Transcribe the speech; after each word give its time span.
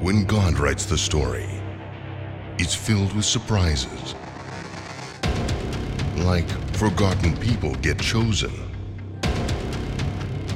When 0.00 0.24
God 0.24 0.58
writes 0.58 0.86
the 0.86 0.96
story, 0.96 1.46
it's 2.56 2.74
filled 2.74 3.12
with 3.14 3.26
surprises. 3.26 4.14
Like 6.16 6.48
forgotten 6.74 7.36
people 7.36 7.74
get 7.82 8.00
chosen, 8.00 8.50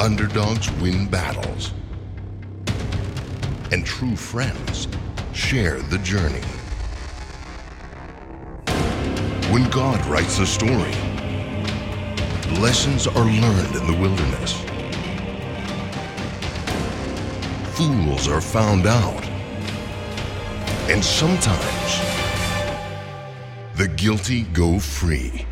underdogs 0.00 0.70
win 0.80 1.06
battles, 1.08 1.74
and 3.70 3.84
true 3.84 4.16
friends 4.16 4.88
share 5.34 5.78
the 5.78 5.98
journey. 5.98 6.40
When 9.52 9.68
God 9.68 10.02
writes 10.06 10.38
the 10.38 10.46
story, 10.46 10.94
lessons 12.62 13.06
are 13.06 13.26
learned 13.26 13.76
in 13.76 13.86
the 13.92 13.98
wilderness. 14.00 14.54
Fools 17.76 18.26
are 18.26 18.40
found 18.40 18.86
out. 18.86 19.23
And 20.86 21.02
sometimes, 21.02 21.98
the 23.74 23.88
guilty 23.88 24.42
go 24.42 24.78
free. 24.78 25.46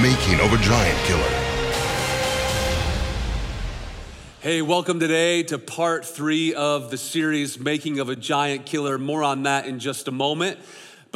Making 0.00 0.40
of 0.40 0.50
a 0.50 0.56
Giant 0.62 0.98
Killer. 1.04 1.46
Hey, 4.40 4.62
welcome 4.62 4.98
today 4.98 5.42
to 5.42 5.58
part 5.58 6.06
three 6.06 6.54
of 6.54 6.90
the 6.90 6.96
series, 6.96 7.60
Making 7.60 7.98
of 7.98 8.08
a 8.08 8.16
Giant 8.16 8.64
Killer. 8.64 8.96
More 8.96 9.22
on 9.22 9.42
that 9.42 9.66
in 9.66 9.78
just 9.78 10.08
a 10.08 10.12
moment. 10.12 10.58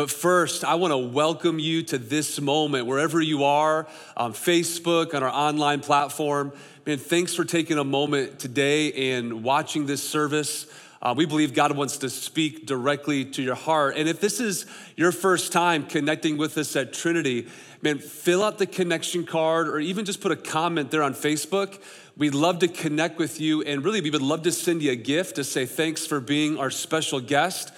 But 0.01 0.11
first, 0.11 0.65
I 0.65 0.77
want 0.77 0.93
to 0.93 0.97
welcome 0.97 1.59
you 1.59 1.83
to 1.83 1.99
this 1.99 2.41
moment, 2.41 2.87
wherever 2.87 3.21
you 3.21 3.45
are, 3.45 3.87
on 4.17 4.33
Facebook, 4.33 5.13
on 5.13 5.23
our 5.23 5.29
online 5.29 5.81
platform. 5.81 6.55
Man, 6.87 6.97
thanks 6.97 7.35
for 7.35 7.45
taking 7.45 7.77
a 7.77 7.85
moment 7.85 8.39
today 8.39 9.13
and 9.13 9.45
watching 9.45 9.85
this 9.85 10.03
service. 10.03 10.67
Uh, 11.03 11.13
we 11.15 11.27
believe 11.27 11.53
God 11.53 11.77
wants 11.77 11.99
to 11.99 12.09
speak 12.09 12.65
directly 12.65 13.27
to 13.27 13.43
your 13.43 13.55
heart. 13.55 13.99
And 13.99 14.09
if 14.09 14.23
this 14.23 14.41
is 14.41 14.65
your 14.97 15.13
first 15.13 15.53
time 15.53 15.85
connecting 15.85 16.39
with 16.39 16.57
us 16.57 16.75
at 16.77 16.95
Trinity, 16.95 17.47
man, 17.83 17.99
fill 17.99 18.43
out 18.43 18.57
the 18.57 18.65
connection 18.65 19.27
card 19.27 19.69
or 19.69 19.81
even 19.81 20.07
just 20.07 20.23
put 20.23 20.33
a 20.33 20.37
comment 20.37 20.91
there 20.91 21.03
on 21.03 21.13
Facebook. 21.13 21.79
We'd 22.17 22.35
love 22.35 22.61
to 22.61 22.69
connect 22.69 23.19
with 23.19 23.39
you, 23.39 23.61
and 23.65 23.85
really, 23.85 24.01
we 24.01 24.09
would 24.09 24.23
love 24.23 24.45
to 24.45 24.53
send 24.53 24.81
you 24.81 24.93
a 24.93 24.97
gift 24.97 25.37
to 25.37 25.45
say 25.45 25.67
thanks 25.67 26.07
for 26.07 26.21
being 26.21 26.57
our 26.57 26.71
special 26.71 27.21
guest. 27.21 27.71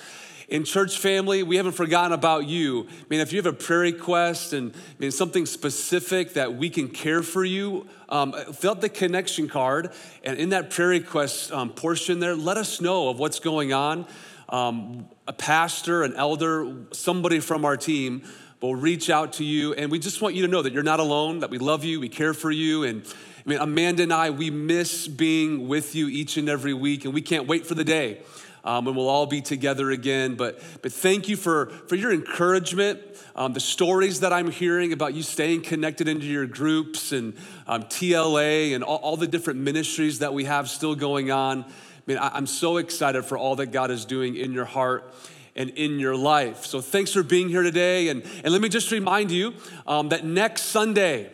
In 0.53 0.64
church 0.64 0.98
family, 0.98 1.42
we 1.42 1.56
haven't 1.56 1.72
forgotten 1.72 2.12
about 2.12 2.47
you. 2.47 2.86
I 2.86 3.05
mean, 3.08 3.20
if 3.20 3.33
you 3.33 3.39
have 3.39 3.47
a 3.47 3.55
prayer 3.55 3.78
request 3.78 4.53
and 4.53 4.75
I 4.75 4.78
mean, 4.98 5.11
something 5.11 5.47
specific 5.47 6.34
that 6.34 6.56
we 6.56 6.69
can 6.69 6.89
care 6.89 7.22
for 7.22 7.42
you, 7.42 7.86
um, 8.11 8.34
fill 8.53 8.73
out 8.73 8.83
the 8.83 8.91
connection 8.91 9.48
card, 9.48 9.92
and 10.23 10.39
in 10.39 10.50
that 10.50 10.69
prayer 10.69 10.89
request 10.89 11.53
um, 11.53 11.70
portion 11.70 12.20
there, 12.20 12.36
let 12.36 12.58
us 12.58 12.83
know 12.83 13.08
of 13.08 13.19
what's 13.19 13.41
going 13.41 13.73
on. 13.73 14.06
Um, 14.50 15.08
a 15.27 15.33
pastor, 15.33 16.03
an 16.03 16.12
elder, 16.17 16.84
somebody 16.92 17.41
from 17.41 17.64
our 17.64 17.78
team 17.78 18.23
will 18.61 18.77
reach 18.77 19.08
out 19.08 19.33
to 19.34 19.45
you, 19.45 19.73
and 19.73 19.91
we 19.91 19.98
just 19.98 20.20
want 20.20 20.34
you 20.34 20.42
to 20.42 20.48
know 20.48 20.61
that 20.61 20.75
you're 20.75 20.83
not 20.83 21.00
alone, 21.00 21.39
that 21.39 21.48
we 21.48 21.56
love 21.56 21.83
you, 21.83 21.98
we 21.98 22.11
care 22.11 22.34
for 22.34 22.50
you, 22.50 22.84
and 22.84 23.06
I 23.47 23.48
mean, 23.48 23.58
Amanda 23.58 24.03
and 24.03 24.12
I, 24.12 24.28
we 24.28 24.50
miss 24.50 25.08
being 25.08 25.67
with 25.67 25.95
you 25.95 26.08
each 26.08 26.36
and 26.36 26.50
every 26.50 26.75
week, 26.75 27.06
and 27.06 27.14
we 27.14 27.23
can't 27.23 27.47
wait 27.47 27.67
for 27.67 27.75
the 27.75 27.84
day 27.84 28.20
um, 28.64 28.84
when 28.84 28.94
we'll 28.94 29.08
all 29.08 29.27
be 29.27 29.41
together 29.41 29.91
again. 29.91 30.34
But, 30.34 30.60
but 30.82 30.92
thank 30.92 31.28
you 31.28 31.36
for, 31.36 31.66
for 31.88 31.96
your 31.96 32.12
encouragement, 32.12 33.00
um, 33.34 33.52
the 33.52 33.60
stories 33.60 34.20
that 34.20 34.32
I'm 34.32 34.50
hearing 34.50 34.92
about 34.92 35.14
you 35.14 35.22
staying 35.22 35.62
connected 35.62 36.08
into 36.08 36.27
your 36.27 36.46
groups 36.46 37.12
and 37.12 37.34
um, 37.66 37.84
TLA 37.84 38.74
and 38.74 38.84
all, 38.84 38.98
all, 38.98 39.16
the 39.16 39.27
different 39.27 39.60
ministries 39.60 40.20
that 40.20 40.34
we 40.34 40.44
have 40.44 40.68
still 40.68 40.94
going 40.94 41.30
on. 41.30 41.64
I 41.64 41.72
mean, 42.06 42.18
I, 42.18 42.30
I'm 42.34 42.46
so 42.46 42.77
excited 42.77 43.24
for 43.24 43.38
all 43.38 43.56
that 43.56 43.66
God 43.66 43.90
is 43.90 44.05
doing 44.05 44.36
in 44.36 44.52
your 44.52 44.64
heart 44.64 45.12
and 45.55 45.70
in 45.70 45.98
your 45.98 46.17
life. 46.17 46.64
So 46.64 46.80
thanks 46.80 47.12
for 47.12 47.22
being 47.22 47.48
here 47.48 47.62
today. 47.62 48.08
And, 48.08 48.22
and 48.42 48.52
let 48.52 48.62
me 48.62 48.68
just 48.68 48.90
remind 48.90 49.30
you 49.30 49.55
um, 49.86 50.08
that 50.11 50.24
next 50.24 50.62
Sunday, 50.62 51.30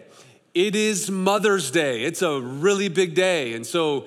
it 0.54 0.74
is 0.74 1.10
Mother's 1.10 1.70
Day. 1.70 2.02
It's 2.02 2.22
a 2.22 2.40
really 2.40 2.88
big 2.88 3.14
day. 3.14 3.54
And 3.54 3.66
so, 3.66 4.06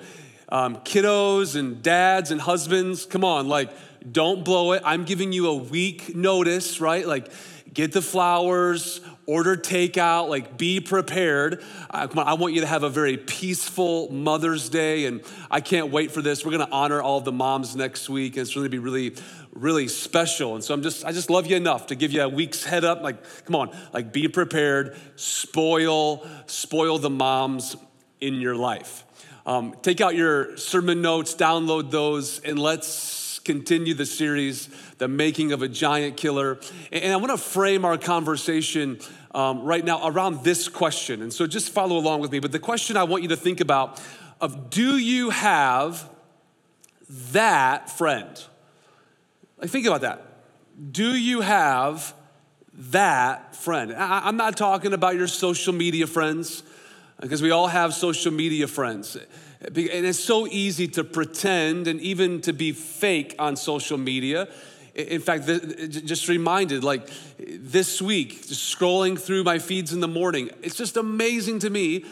um, 0.52 0.76
kiddos 0.76 1.56
and 1.56 1.82
dads 1.82 2.30
and 2.30 2.38
husbands, 2.38 3.06
come 3.06 3.24
on, 3.24 3.48
like, 3.48 3.70
don't 4.12 4.44
blow 4.44 4.72
it. 4.72 4.82
I'm 4.84 5.04
giving 5.04 5.32
you 5.32 5.46
a 5.48 5.54
week 5.54 6.14
notice, 6.14 6.78
right? 6.78 7.06
Like, 7.06 7.32
get 7.72 7.92
the 7.92 8.02
flowers, 8.02 9.00
order 9.24 9.56
takeout, 9.56 10.28
like, 10.28 10.58
be 10.58 10.78
prepared. 10.78 11.64
Uh, 11.88 12.06
on, 12.14 12.26
I 12.28 12.34
want 12.34 12.52
you 12.52 12.60
to 12.60 12.66
have 12.66 12.82
a 12.82 12.90
very 12.90 13.16
peaceful 13.16 14.12
Mother's 14.12 14.68
Day, 14.68 15.06
and 15.06 15.22
I 15.50 15.62
can't 15.62 15.90
wait 15.90 16.10
for 16.10 16.20
this. 16.20 16.44
We're 16.44 16.52
gonna 16.52 16.68
honor 16.70 17.00
all 17.00 17.22
the 17.22 17.32
moms 17.32 17.74
next 17.74 18.10
week, 18.10 18.36
and 18.36 18.42
it's 18.42 18.54
really 18.54 18.68
be 18.68 18.78
really 18.78 19.14
really 19.54 19.88
special. 19.88 20.54
And 20.54 20.64
so 20.64 20.72
I'm 20.72 20.82
just, 20.82 21.04
I 21.04 21.12
just 21.12 21.28
love 21.28 21.46
you 21.46 21.56
enough 21.56 21.88
to 21.88 21.94
give 21.94 22.10
you 22.10 22.22
a 22.22 22.28
week's 22.28 22.64
head 22.64 22.84
up. 22.84 23.02
Like, 23.02 23.22
come 23.44 23.54
on, 23.54 23.76
like 23.92 24.12
be 24.12 24.28
prepared, 24.28 24.96
spoil, 25.16 26.26
spoil 26.46 26.98
the 26.98 27.10
moms 27.10 27.76
in 28.20 28.34
your 28.34 28.56
life. 28.56 29.04
Um, 29.44 29.74
take 29.82 30.00
out 30.00 30.14
your 30.14 30.56
sermon 30.56 31.02
notes, 31.02 31.34
download 31.34 31.90
those, 31.90 32.38
and 32.40 32.58
let's 32.58 33.40
continue 33.40 33.92
the 33.92 34.06
series, 34.06 34.68
The 34.98 35.08
Making 35.08 35.52
of 35.52 35.62
a 35.62 35.68
Giant 35.68 36.16
Killer. 36.16 36.60
And 36.92 37.12
I 37.12 37.16
want 37.16 37.32
to 37.32 37.36
frame 37.36 37.84
our 37.84 37.98
conversation 37.98 39.00
um, 39.34 39.62
right 39.62 39.84
now 39.84 40.06
around 40.06 40.44
this 40.44 40.68
question. 40.68 41.22
And 41.22 41.32
so 41.32 41.46
just 41.46 41.70
follow 41.70 41.96
along 41.96 42.20
with 42.20 42.30
me. 42.30 42.38
But 42.38 42.52
the 42.52 42.58
question 42.58 42.96
I 42.96 43.04
want 43.04 43.22
you 43.22 43.28
to 43.30 43.36
think 43.36 43.60
about 43.60 44.00
of 44.40 44.70
do 44.70 44.96
you 44.96 45.30
have 45.30 46.08
that 47.08 47.90
friend? 47.90 48.44
Like, 49.58 49.70
think 49.70 49.86
about 49.86 50.02
that. 50.02 50.26
Do 50.90 51.16
you 51.16 51.40
have 51.40 52.14
that 52.74 53.54
friend? 53.54 53.92
I, 53.92 54.28
am 54.28 54.36
not 54.36 54.56
talking 54.56 54.92
about 54.92 55.14
your 55.14 55.28
social 55.28 55.72
media 55.72 56.06
friends, 56.06 56.62
because 57.22 57.40
we 57.40 57.50
all 57.50 57.68
have 57.68 57.94
social 57.94 58.32
media 58.32 58.66
friends. 58.66 59.16
And 59.64 59.76
it's 59.78 60.18
so 60.18 60.46
easy 60.48 60.88
to 60.88 61.04
pretend 61.04 61.86
and 61.86 62.00
even 62.00 62.40
to 62.42 62.52
be 62.52 62.72
fake 62.72 63.36
on 63.38 63.56
social 63.56 63.96
media. 63.96 64.48
In 64.94 65.20
fact, 65.20 65.46
just 65.46 66.28
reminded, 66.28 66.84
like 66.84 67.08
this 67.38 68.02
week, 68.02 68.48
just 68.48 68.76
scrolling 68.76 69.18
through 69.18 69.44
my 69.44 69.58
feeds 69.58 69.92
in 69.92 70.00
the 70.00 70.08
morning, 70.08 70.50
it's 70.62 70.76
just 70.76 70.96
amazing 70.96 71.60
to 71.60 71.70
me 71.70 72.04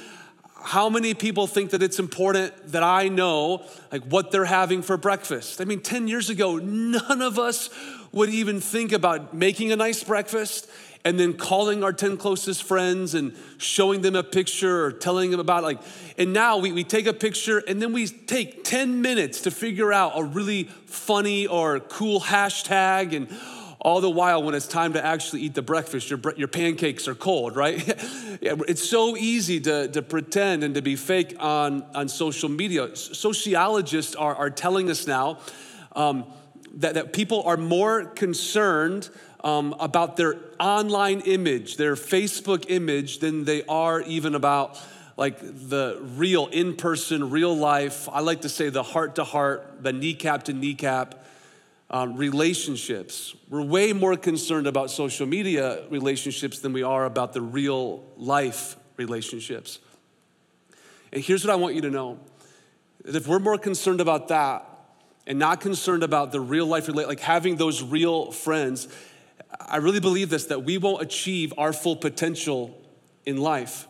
how 0.63 0.89
many 0.89 1.15
people 1.15 1.47
think 1.47 1.71
that 1.71 1.83
it's 1.83 1.99
important 1.99 2.55
that 2.69 2.83
I 2.83 3.09
know 3.09 3.65
like 3.91 4.05
what 4.05 4.31
they're 4.31 4.45
having 4.45 4.83
for 4.83 4.97
breakfast? 4.97 5.61
I 5.61 5.65
mean, 5.65 5.81
10 5.81 6.07
years 6.07 6.31
ago, 6.31 6.57
none 6.57 7.23
of 7.23 7.39
us 7.39 7.71
would 8.13 8.29
even 8.29 8.61
think 8.61 8.93
about 8.93 9.35
making 9.35 9.73
a 9.73 9.77
nice 9.77 10.05
breakfast 10.05 10.69
and 11.05 11.19
then 11.19 11.33
calling 11.33 11.83
our 11.83 11.93
10 11.93 12.17
closest 12.17 12.63
friends 12.63 13.15
and 13.15 13.35
showing 13.59 14.03
them 14.03 14.15
a 14.15 14.23
picture 14.23 14.85
or 14.85 14.93
telling 14.93 15.31
them 15.31 15.41
about 15.41 15.63
like 15.63 15.81
and 16.19 16.33
now 16.33 16.59
we, 16.59 16.73
we 16.73 16.85
take 16.85 17.07
a 17.07 17.13
picture 17.13 17.59
and 17.67 17.81
then 17.81 17.93
we 17.93 18.07
take 18.07 18.65
10 18.65 19.01
minutes 19.01 19.43
to 19.43 19.51
figure 19.51 19.93
out 19.93 20.13
a 20.15 20.23
really 20.23 20.65
funny 20.65 21.47
or 21.47 21.81
cool 21.81 22.21
hashtag 22.21 23.15
and 23.15 23.29
all 23.83 24.03
the 24.03 24.11
while, 24.11 24.43
when 24.43 24.55
it's 24.55 24.67
time 24.67 24.93
to 24.93 25.05
actually 25.05 25.41
eat 25.41 25.55
the 25.55 25.63
breakfast, 25.63 26.11
your, 26.11 26.21
your 26.37 26.49
pancakes 26.49 27.09
are 27.09 27.15
cold, 27.15 27.57
right? 27.57 27.83
it's 28.43 28.87
so 28.87 29.17
easy 29.17 29.59
to, 29.61 29.89
to 29.89 30.03
pretend 30.03 30.63
and 30.63 30.75
to 30.75 30.83
be 30.83 30.97
fake 30.97 31.35
on, 31.39 31.83
on 31.95 32.09
social 32.09 32.51
media. 32.51 32.95
Sociologists 32.95 34.15
are, 34.15 34.35
are 34.35 34.51
telling 34.51 34.91
us 34.91 35.07
now 35.07 35.39
um, 35.97 36.27
that, 36.75 36.95
that 36.95 37.15
people 37.15 37.43
are 37.45 37.57
more 37.57 38.05
concerned 38.05 39.09
um, 39.43 39.75
about 39.81 40.19
their 40.19 40.35
online 40.61 41.21
image, 41.21 41.77
their 41.77 41.95
Facebook 41.95 42.67
image, 42.69 43.19
than 43.19 43.45
they 43.45 43.65
are 43.65 44.01
even 44.03 44.35
about 44.35 44.79
like 45.17 45.39
the 45.41 46.01
real 46.17 46.47
in 46.47 46.77
person, 46.77 47.31
real 47.31 47.57
life. 47.57 48.09
I 48.11 48.21
like 48.21 48.43
to 48.43 48.49
say 48.49 48.69
the 48.69 48.83
heart 48.83 49.17
to 49.17 49.25
heart, 49.25 49.83
the 49.83 49.93
kneecap 49.93 50.45
to 50.45 50.53
kneecap 50.53 51.25
um, 51.91 52.17
relationships. 52.17 53.35
We're 53.49 53.63
way 53.63 53.93
more 53.93 54.17
concerned 54.17 54.67
about 54.67 54.91
social 54.91 55.27
media 55.27 55.87
relationships 55.91 56.61
than 56.61 56.73
we 56.73 56.83
are 56.83 57.05
about 57.05 57.33
the 57.33 57.43
real 57.43 58.05
life 58.17 58.77
relationships. 58.97 59.81
And 61.13 61.23
here's 61.23 61.45
what 61.45 61.53
I 61.53 61.57
want 61.57 61.75
you 61.75 61.83
to 61.83 61.91
know 61.91 62.19
that 63.05 63.17
if 63.17 63.27
we're 63.27 63.41
more 63.41 63.59
concerned 63.59 64.01
about 64.01 64.29
that 64.29 64.67
and 65.27 65.39
not 65.39 65.61
concerned 65.61 66.03
about 66.03 66.33
the 66.33 66.41
real 66.41 66.67
life, 66.67 66.89
like 66.89 67.21
having 67.21 67.57
those 67.57 67.83
real 67.83 68.31
friends, 68.31 68.89
I 69.69 69.77
really 69.77 70.01
believe 70.01 70.31
this 70.31 70.47
that 70.47 70.65
we 70.65 70.79
won't 70.79 71.03
achieve 71.03 71.53
our 71.59 71.73
full 71.73 71.97
potential 71.97 72.77
in 73.27 73.37
life. 73.37 73.87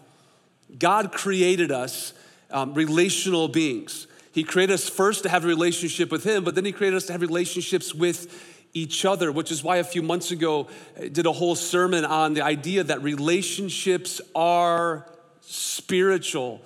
God 0.79 1.13
created 1.13 1.71
us 1.71 2.13
um, 2.51 2.75
relational 2.75 3.49
beings. 3.49 4.07
He 4.33 4.45
created 4.45 4.75
us 4.75 4.89
first 4.89 5.25
to 5.25 5.29
have 5.29 5.45
a 5.45 5.49
relationship 5.49 6.13
with 6.13 6.25
Him, 6.25 6.45
but 6.45 6.55
then 6.55 6.65
He 6.65 6.73
created 6.73 6.97
us 6.97 7.07
to 7.07 7.13
have 7.13 7.21
relationships 7.21 7.95
with 7.95 8.59
each 8.73 9.05
other, 9.05 9.33
which 9.33 9.51
is 9.51 9.65
why 9.65 9.77
a 9.77 9.85
few 9.85 10.03
months 10.03 10.31
ago 10.31 10.69
I 10.99 11.09
did 11.09 11.27
a 11.27 11.33
whole 11.33 11.57
sermon 11.57 12.05
on 12.05 12.35
the 12.35 12.43
idea 12.43 12.85
that 12.85 13.03
relationships 13.03 14.21
are 14.35 15.07
spiritual. 15.41 16.61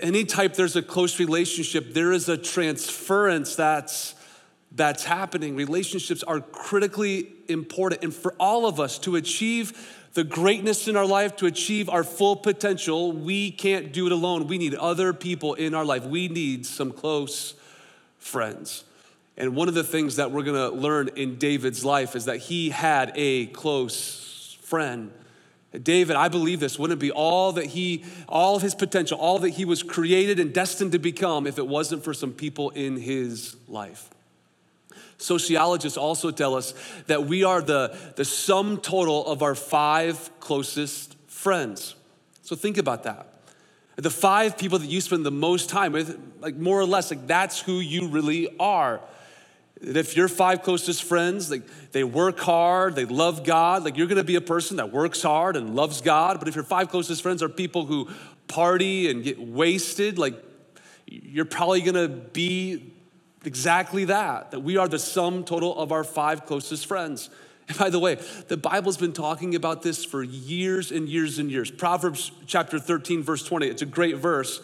Any 0.00 0.24
type, 0.24 0.54
there's 0.54 0.74
a 0.74 0.82
close 0.82 1.20
relationship, 1.20 1.92
there 1.94 2.12
is 2.12 2.28
a 2.28 2.36
transference 2.36 3.54
that's 3.54 4.14
that's 4.74 5.04
happening. 5.04 5.56
Relationships 5.56 6.22
are 6.22 6.40
critically 6.40 7.32
important. 7.48 8.02
And 8.02 8.14
for 8.14 8.34
all 8.38 8.66
of 8.66 8.80
us 8.80 8.98
to 9.00 9.16
achieve 9.16 9.98
the 10.14 10.24
greatness 10.24 10.88
in 10.88 10.96
our 10.96 11.06
life, 11.06 11.36
to 11.36 11.46
achieve 11.46 11.88
our 11.88 12.04
full 12.04 12.36
potential, 12.36 13.12
we 13.12 13.50
can't 13.50 13.92
do 13.92 14.06
it 14.06 14.12
alone. 14.12 14.46
We 14.46 14.58
need 14.58 14.74
other 14.74 15.12
people 15.12 15.54
in 15.54 15.74
our 15.74 15.84
life. 15.84 16.04
We 16.04 16.28
need 16.28 16.66
some 16.66 16.92
close 16.92 17.54
friends. 18.18 18.84
And 19.36 19.56
one 19.56 19.68
of 19.68 19.74
the 19.74 19.84
things 19.84 20.16
that 20.16 20.30
we're 20.30 20.42
gonna 20.42 20.68
learn 20.68 21.08
in 21.16 21.36
David's 21.36 21.84
life 21.84 22.14
is 22.14 22.26
that 22.26 22.38
he 22.38 22.70
had 22.70 23.12
a 23.14 23.46
close 23.46 24.58
friend. 24.62 25.10
David, 25.82 26.16
I 26.16 26.28
believe 26.28 26.60
this, 26.60 26.78
wouldn't 26.78 27.00
be 27.00 27.10
all 27.10 27.52
that 27.52 27.64
he, 27.64 28.04
all 28.28 28.56
of 28.56 28.62
his 28.62 28.74
potential, 28.74 29.18
all 29.18 29.38
that 29.38 29.50
he 29.50 29.64
was 29.64 29.82
created 29.82 30.38
and 30.38 30.52
destined 30.52 30.92
to 30.92 30.98
become 30.98 31.46
if 31.46 31.56
it 31.56 31.66
wasn't 31.66 32.04
for 32.04 32.12
some 32.12 32.32
people 32.32 32.68
in 32.70 32.98
his 32.98 33.56
life. 33.68 34.10
Sociologists 35.18 35.98
also 35.98 36.30
tell 36.30 36.54
us 36.54 36.74
that 37.06 37.26
we 37.26 37.44
are 37.44 37.60
the, 37.60 37.96
the 38.16 38.24
sum 38.24 38.78
total 38.78 39.26
of 39.26 39.42
our 39.42 39.54
five 39.54 40.30
closest 40.40 41.16
friends. 41.26 41.94
So 42.42 42.56
think 42.56 42.78
about 42.78 43.04
that. 43.04 43.28
The 43.96 44.10
five 44.10 44.56
people 44.56 44.78
that 44.78 44.88
you 44.88 45.00
spend 45.00 45.24
the 45.24 45.30
most 45.30 45.68
time 45.68 45.92
with, 45.92 46.18
like 46.40 46.56
more 46.56 46.80
or 46.80 46.86
less, 46.86 47.10
like 47.10 47.26
that's 47.26 47.60
who 47.60 47.80
you 47.80 48.08
really 48.08 48.48
are. 48.58 49.00
If 49.80 50.16
your 50.16 50.28
five 50.28 50.62
closest 50.62 51.02
friends, 51.02 51.50
like 51.50 51.62
they 51.90 52.04
work 52.04 52.38
hard, 52.38 52.94
they 52.94 53.04
love 53.04 53.44
God, 53.44 53.84
like 53.84 53.96
you're 53.96 54.06
gonna 54.06 54.24
be 54.24 54.36
a 54.36 54.40
person 54.40 54.76
that 54.76 54.92
works 54.92 55.22
hard 55.22 55.56
and 55.56 55.74
loves 55.74 56.00
God. 56.00 56.38
But 56.38 56.48
if 56.48 56.54
your 56.54 56.64
five 56.64 56.88
closest 56.88 57.20
friends 57.20 57.42
are 57.42 57.48
people 57.48 57.84
who 57.84 58.08
party 58.48 59.10
and 59.10 59.24
get 59.24 59.40
wasted, 59.40 60.18
like 60.18 60.34
you're 61.06 61.44
probably 61.44 61.80
gonna 61.80 62.08
be 62.08 62.91
exactly 63.44 64.06
that, 64.06 64.50
that 64.50 64.60
we 64.60 64.76
are 64.76 64.88
the 64.88 64.98
sum 64.98 65.44
total 65.44 65.76
of 65.78 65.92
our 65.92 66.04
five 66.04 66.46
closest 66.46 66.86
friends. 66.86 67.30
And 67.68 67.78
by 67.78 67.90
the 67.90 67.98
way, 67.98 68.18
the 68.48 68.56
Bible's 68.56 68.96
been 68.96 69.12
talking 69.12 69.54
about 69.54 69.82
this 69.82 70.04
for 70.04 70.22
years 70.22 70.90
and 70.90 71.08
years 71.08 71.38
and 71.38 71.50
years. 71.50 71.70
Proverbs 71.70 72.32
chapter 72.46 72.78
13, 72.78 73.22
verse 73.22 73.44
20, 73.44 73.68
it's 73.68 73.82
a 73.82 73.86
great 73.86 74.16
verse. 74.16 74.60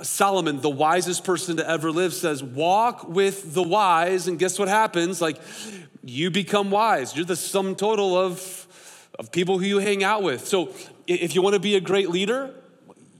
Solomon, 0.00 0.60
the 0.60 0.70
wisest 0.70 1.24
person 1.24 1.56
to 1.58 1.68
ever 1.68 1.90
live, 1.90 2.12
says, 2.12 2.42
Walk 2.42 3.08
with 3.08 3.54
the 3.54 3.62
wise, 3.62 4.28
and 4.28 4.38
guess 4.38 4.58
what 4.58 4.68
happens? 4.68 5.20
Like, 5.20 5.40
you 6.04 6.30
become 6.30 6.70
wise. 6.70 7.16
You're 7.16 7.24
the 7.24 7.36
sum 7.36 7.74
total 7.74 8.16
of, 8.16 8.66
of 9.18 9.30
people 9.30 9.58
who 9.58 9.66
you 9.66 9.78
hang 9.78 10.02
out 10.02 10.22
with. 10.22 10.46
So, 10.46 10.70
if 11.06 11.34
you 11.34 11.42
want 11.42 11.54
to 11.54 11.60
be 11.60 11.76
a 11.76 11.80
great 11.80 12.10
leader, 12.10 12.54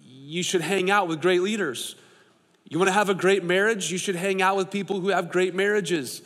you 0.05 0.43
should 0.43 0.61
hang 0.61 0.91
out 0.91 1.09
with 1.09 1.21
great 1.21 1.43
leaders. 1.43 1.95
You 2.73 2.79
want 2.79 2.89
to 2.89 2.95
have 2.95 3.11
a 3.11 3.15
great 3.15 3.45
marriage? 3.45 3.93
You 3.93 3.99
should 3.99 4.17
hang 4.17 4.41
out 4.41 4.57
with 4.57 4.71
people 4.71 4.99
who 4.99 5.11
have 5.11 5.29
great 5.29 5.55
marriages. 5.55 6.23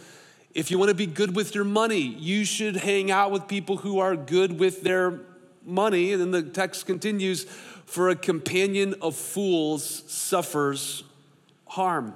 If 0.55 0.71
you 0.71 0.79
want 0.79 0.91
to 0.91 0.95
be 0.95 1.07
good 1.07 1.35
with 1.35 1.57
your 1.57 1.65
money, 1.65 2.03
you 2.03 2.45
should 2.45 2.77
hang 2.77 3.11
out 3.11 3.33
with 3.33 3.49
people 3.49 3.79
who 3.79 3.99
are 3.99 4.15
good 4.15 4.61
with 4.61 4.85
their 4.85 5.23
money. 5.65 6.13
And 6.13 6.21
then 6.21 6.31
the 6.31 6.45
text 6.45 6.87
continues 6.87 7.47
for 7.85 8.11
a 8.11 8.15
companion 8.15 8.95
of 9.03 9.17
fools 9.17 10.05
suffers 10.07 11.03
harm. 11.67 12.15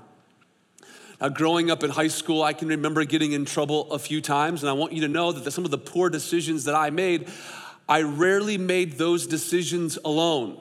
Now, 1.21 1.31
growing 1.31 1.69
up 1.69 1.83
in 1.83 1.91
high 1.91 2.07
school, 2.07 2.45
I 2.45 2.53
can 2.53 2.69
remember 2.69 3.03
getting 3.03 3.33
in 3.33 3.45
trouble 3.45 3.91
a 3.91 3.99
few 3.99 4.21
times, 4.21 4.63
and 4.63 4.71
I 4.71 4.75
want 4.75 4.93
you 4.93 5.01
to 5.01 5.09
know 5.09 5.33
that 5.33 5.51
some 5.51 5.65
of 5.65 5.73
the 5.73 5.79
poor 5.79 6.09
decisions 6.09 6.67
that 6.67 6.77
I 6.77 6.91
made, 6.91 7.29
I 7.89 8.03
rarely 8.03 8.59
made 8.59 8.93
those 8.93 9.27
decisions 9.27 9.99
alone. 10.05 10.57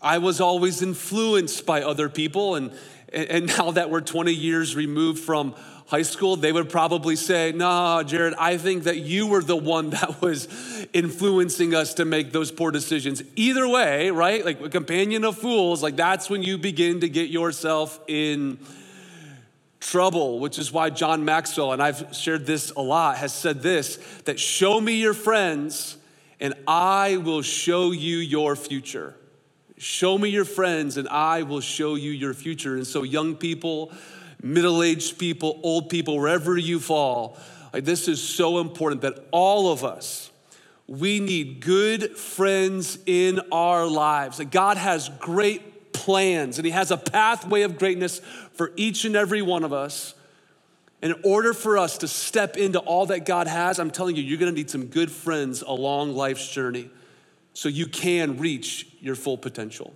I 0.00 0.18
was 0.18 0.40
always 0.40 0.82
influenced 0.82 1.66
by 1.66 1.82
other 1.82 2.08
people, 2.08 2.54
and, 2.54 2.72
and 3.12 3.46
now 3.58 3.70
that 3.72 3.90
we're 3.90 4.00
20 4.00 4.32
years 4.32 4.76
removed 4.76 5.20
from 5.20 5.54
high 5.86 6.02
school, 6.02 6.36
they 6.36 6.52
would 6.52 6.68
probably 6.68 7.16
say, 7.16 7.52
No, 7.52 8.02
Jared, 8.02 8.34
I 8.34 8.56
think 8.56 8.84
that 8.84 8.98
you 8.98 9.26
were 9.26 9.42
the 9.42 9.56
one 9.56 9.90
that 9.96 10.20
was 10.20 10.48
influencing 10.92 11.74
us 11.74 11.94
to 11.94 12.04
make 12.04 12.32
those 12.32 12.50
poor 12.50 12.70
decisions. 12.70 13.22
Either 13.36 13.68
way, 13.68 14.10
right? 14.10 14.44
Like 14.44 14.60
a 14.60 14.68
companion 14.68 15.24
of 15.24 15.38
fools, 15.38 15.82
like 15.82 15.96
that's 15.96 16.28
when 16.28 16.42
you 16.42 16.58
begin 16.58 17.00
to 17.00 17.08
get 17.08 17.30
yourself 17.30 18.00
in 18.06 18.58
trouble, 19.80 20.40
which 20.40 20.58
is 20.58 20.72
why 20.72 20.90
John 20.90 21.24
Maxwell, 21.24 21.72
and 21.72 21.82
I've 21.82 22.14
shared 22.14 22.46
this 22.46 22.72
a 22.72 22.80
lot, 22.80 23.18
has 23.18 23.32
said 23.32 23.62
this 23.62 23.96
that 24.24 24.40
show 24.40 24.80
me 24.80 24.94
your 25.00 25.14
friends 25.14 25.96
and 26.40 26.54
I 26.66 27.16
will 27.16 27.42
show 27.42 27.92
you 27.92 28.18
your 28.18 28.56
future. 28.56 29.14
Show 29.78 30.16
me 30.16 30.30
your 30.30 30.46
friends 30.46 30.96
and 30.96 31.08
I 31.08 31.42
will 31.42 31.60
show 31.60 31.96
you 31.96 32.10
your 32.10 32.32
future. 32.32 32.76
And 32.76 32.86
so, 32.86 33.02
young 33.02 33.36
people, 33.36 33.92
middle 34.42 34.82
aged 34.82 35.18
people, 35.18 35.60
old 35.62 35.90
people, 35.90 36.16
wherever 36.16 36.56
you 36.56 36.80
fall. 36.80 37.36
Like, 37.72 37.84
this 37.84 38.08
is 38.08 38.22
so 38.22 38.58
important 38.58 39.02
that 39.02 39.26
all 39.32 39.70
of 39.70 39.84
us, 39.84 40.30
we 40.86 41.20
need 41.20 41.60
good 41.60 42.16
friends 42.16 42.98
in 43.04 43.40
our 43.52 43.86
lives. 43.86 44.40
God 44.50 44.78
has 44.78 45.10
great 45.18 45.92
plans 45.92 46.58
and 46.58 46.64
He 46.64 46.70
has 46.70 46.90
a 46.90 46.96
pathway 46.96 47.62
of 47.62 47.78
greatness 47.78 48.20
for 48.52 48.72
each 48.76 49.04
and 49.04 49.14
every 49.14 49.42
one 49.42 49.62
of 49.62 49.74
us. 49.74 50.14
In 51.02 51.14
order 51.22 51.52
for 51.52 51.76
us 51.76 51.98
to 51.98 52.08
step 52.08 52.56
into 52.56 52.78
all 52.78 53.06
that 53.06 53.26
God 53.26 53.46
has, 53.46 53.78
I'm 53.78 53.90
telling 53.90 54.16
you, 54.16 54.22
you're 54.22 54.38
gonna 54.38 54.52
need 54.52 54.70
some 54.70 54.86
good 54.86 55.10
friends 55.10 55.60
along 55.60 56.14
life's 56.14 56.48
journey 56.50 56.88
so 57.56 57.70
you 57.70 57.86
can 57.86 58.36
reach 58.36 58.86
your 59.00 59.14
full 59.14 59.38
potential. 59.38 59.94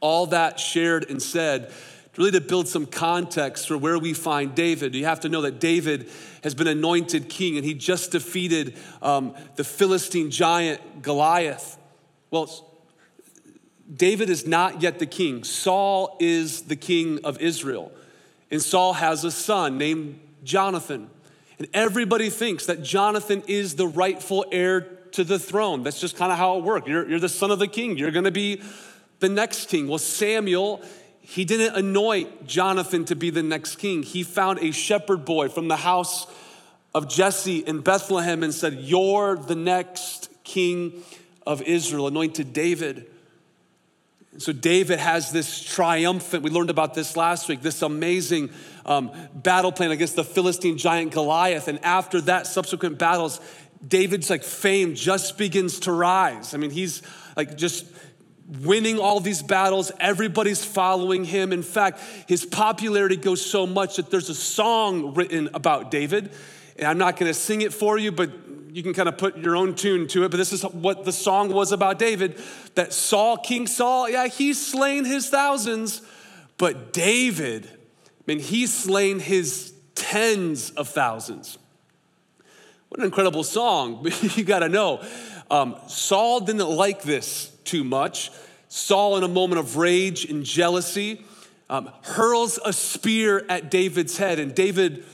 All 0.00 0.26
that 0.26 0.58
shared 0.58 1.08
and 1.08 1.22
said 1.22 1.72
really 2.16 2.32
to 2.32 2.40
build 2.40 2.66
some 2.66 2.84
context 2.84 3.68
for 3.68 3.78
where 3.78 3.96
we 3.96 4.12
find 4.12 4.56
David, 4.56 4.92
you 4.92 5.04
have 5.04 5.20
to 5.20 5.28
know 5.28 5.42
that 5.42 5.60
David 5.60 6.10
has 6.42 6.52
been 6.52 6.66
anointed 6.66 7.28
king 7.28 7.56
and 7.56 7.64
he 7.64 7.74
just 7.74 8.10
defeated 8.10 8.76
um, 9.02 9.36
the 9.54 9.62
Philistine 9.62 10.32
giant 10.32 11.00
Goliath. 11.00 11.78
Well, 12.32 12.50
David 13.92 14.28
is 14.28 14.44
not 14.44 14.82
yet 14.82 14.98
the 14.98 15.06
king. 15.06 15.44
Saul 15.44 16.16
is 16.18 16.62
the 16.62 16.76
king 16.76 17.20
of 17.24 17.40
Israel. 17.40 17.92
And 18.50 18.60
Saul 18.60 18.94
has 18.94 19.22
a 19.22 19.30
son 19.30 19.78
named 19.78 20.18
Jonathan. 20.42 21.08
And 21.60 21.68
everybody 21.72 22.30
thinks 22.30 22.66
that 22.66 22.82
Jonathan 22.82 23.44
is 23.46 23.76
the 23.76 23.86
rightful 23.86 24.44
heir 24.50 24.80
to 25.14 25.24
the 25.24 25.38
throne. 25.38 25.82
That's 25.82 26.00
just 26.00 26.16
kind 26.16 26.30
of 26.30 26.38
how 26.38 26.58
it 26.58 26.64
worked. 26.64 26.88
You're, 26.88 27.08
you're 27.08 27.20
the 27.20 27.28
son 27.28 27.50
of 27.50 27.58
the 27.58 27.68
king. 27.68 27.98
You're 27.98 28.10
going 28.10 28.24
to 28.24 28.30
be 28.30 28.62
the 29.20 29.28
next 29.28 29.68
king. 29.68 29.88
Well, 29.88 29.98
Samuel 29.98 30.82
he 31.26 31.46
didn't 31.46 31.74
anoint 31.74 32.46
Jonathan 32.46 33.06
to 33.06 33.16
be 33.16 33.30
the 33.30 33.42
next 33.42 33.76
king. 33.76 34.02
He 34.02 34.22
found 34.22 34.58
a 34.58 34.72
shepherd 34.72 35.24
boy 35.24 35.48
from 35.48 35.68
the 35.68 35.76
house 35.76 36.26
of 36.94 37.08
Jesse 37.08 37.60
in 37.60 37.80
Bethlehem 37.80 38.42
and 38.42 38.52
said, 38.52 38.74
You're 38.74 39.36
the 39.36 39.54
next 39.54 40.28
king 40.44 41.02
of 41.46 41.62
Israel, 41.62 42.08
anointed 42.08 42.52
David. 42.52 43.10
And 44.32 44.42
so 44.42 44.52
David 44.52 44.98
has 44.98 45.32
this 45.32 45.62
triumphant, 45.62 46.42
we 46.42 46.50
learned 46.50 46.68
about 46.68 46.92
this 46.92 47.16
last 47.16 47.48
week, 47.48 47.62
this 47.62 47.80
amazing 47.80 48.50
um, 48.84 49.10
battle 49.32 49.72
plan 49.72 49.92
against 49.92 50.16
the 50.16 50.24
Philistine 50.24 50.76
giant 50.76 51.12
Goliath. 51.12 51.68
And 51.68 51.82
after 51.82 52.20
that, 52.22 52.46
subsequent 52.46 52.98
battles, 52.98 53.40
David's 53.86 54.30
like 54.30 54.44
fame 54.44 54.94
just 54.94 55.36
begins 55.36 55.80
to 55.80 55.92
rise. 55.92 56.54
I 56.54 56.58
mean, 56.58 56.70
he's 56.70 57.02
like 57.36 57.56
just 57.56 57.86
winning 58.60 58.98
all 58.98 59.20
these 59.20 59.42
battles. 59.42 59.90
Everybody's 60.00 60.64
following 60.64 61.24
him. 61.24 61.52
In 61.52 61.62
fact, 61.62 62.00
his 62.28 62.44
popularity 62.44 63.16
goes 63.16 63.44
so 63.44 63.66
much 63.66 63.96
that 63.96 64.10
there's 64.10 64.28
a 64.28 64.34
song 64.34 65.14
written 65.14 65.50
about 65.54 65.90
David. 65.90 66.32
And 66.76 66.86
I'm 66.86 66.98
not 66.98 67.16
going 67.16 67.30
to 67.30 67.34
sing 67.34 67.62
it 67.62 67.72
for 67.72 67.98
you, 67.98 68.12
but 68.12 68.30
you 68.72 68.82
can 68.82 68.92
kind 68.92 69.08
of 69.08 69.16
put 69.16 69.38
your 69.38 69.56
own 69.56 69.74
tune 69.74 70.08
to 70.08 70.24
it. 70.24 70.30
But 70.30 70.36
this 70.36 70.52
is 70.52 70.62
what 70.62 71.04
the 71.04 71.12
song 71.12 71.52
was 71.52 71.72
about 71.72 71.98
David 71.98 72.40
that 72.74 72.92
Saul, 72.92 73.36
King 73.36 73.66
Saul, 73.66 74.10
yeah, 74.10 74.26
he's 74.26 74.64
slain 74.64 75.04
his 75.04 75.28
thousands, 75.28 76.02
but 76.58 76.92
David, 76.92 77.66
I 77.66 78.22
mean, 78.26 78.40
he's 78.40 78.74
slain 78.74 79.20
his 79.20 79.72
tens 79.94 80.70
of 80.70 80.88
thousands. 80.88 81.56
What 82.94 83.00
an 83.00 83.06
incredible 83.06 83.42
song. 83.42 84.06
you 84.36 84.44
got 84.44 84.60
to 84.60 84.68
know. 84.68 85.02
Um, 85.50 85.74
Saul 85.88 86.38
didn't 86.38 86.70
like 86.70 87.02
this 87.02 87.50
too 87.64 87.82
much. 87.82 88.30
Saul, 88.68 89.16
in 89.16 89.24
a 89.24 89.28
moment 89.28 89.58
of 89.58 89.76
rage 89.76 90.30
and 90.30 90.44
jealousy, 90.44 91.24
um, 91.68 91.90
hurls 92.02 92.60
a 92.64 92.72
spear 92.72 93.44
at 93.48 93.68
David's 93.68 94.16
head, 94.16 94.38
and 94.38 94.54
David 94.54 95.04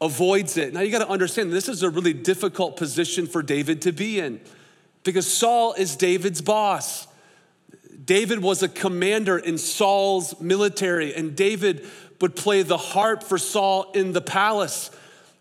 avoids 0.00 0.56
it. 0.56 0.72
Now, 0.72 0.80
you 0.80 0.90
got 0.90 1.00
to 1.00 1.10
understand, 1.10 1.52
this 1.52 1.68
is 1.68 1.82
a 1.82 1.90
really 1.90 2.14
difficult 2.14 2.78
position 2.78 3.26
for 3.26 3.42
David 3.42 3.82
to 3.82 3.92
be 3.92 4.18
in 4.18 4.40
because 5.02 5.30
Saul 5.30 5.74
is 5.74 5.96
David's 5.96 6.40
boss. 6.40 7.06
David 8.02 8.38
was 8.38 8.62
a 8.62 8.68
commander 8.68 9.36
in 9.36 9.58
Saul's 9.58 10.40
military, 10.40 11.14
and 11.14 11.36
David 11.36 11.86
would 12.22 12.34
play 12.34 12.62
the 12.62 12.78
harp 12.78 13.22
for 13.22 13.36
Saul 13.36 13.92
in 13.92 14.14
the 14.14 14.22
palace. 14.22 14.90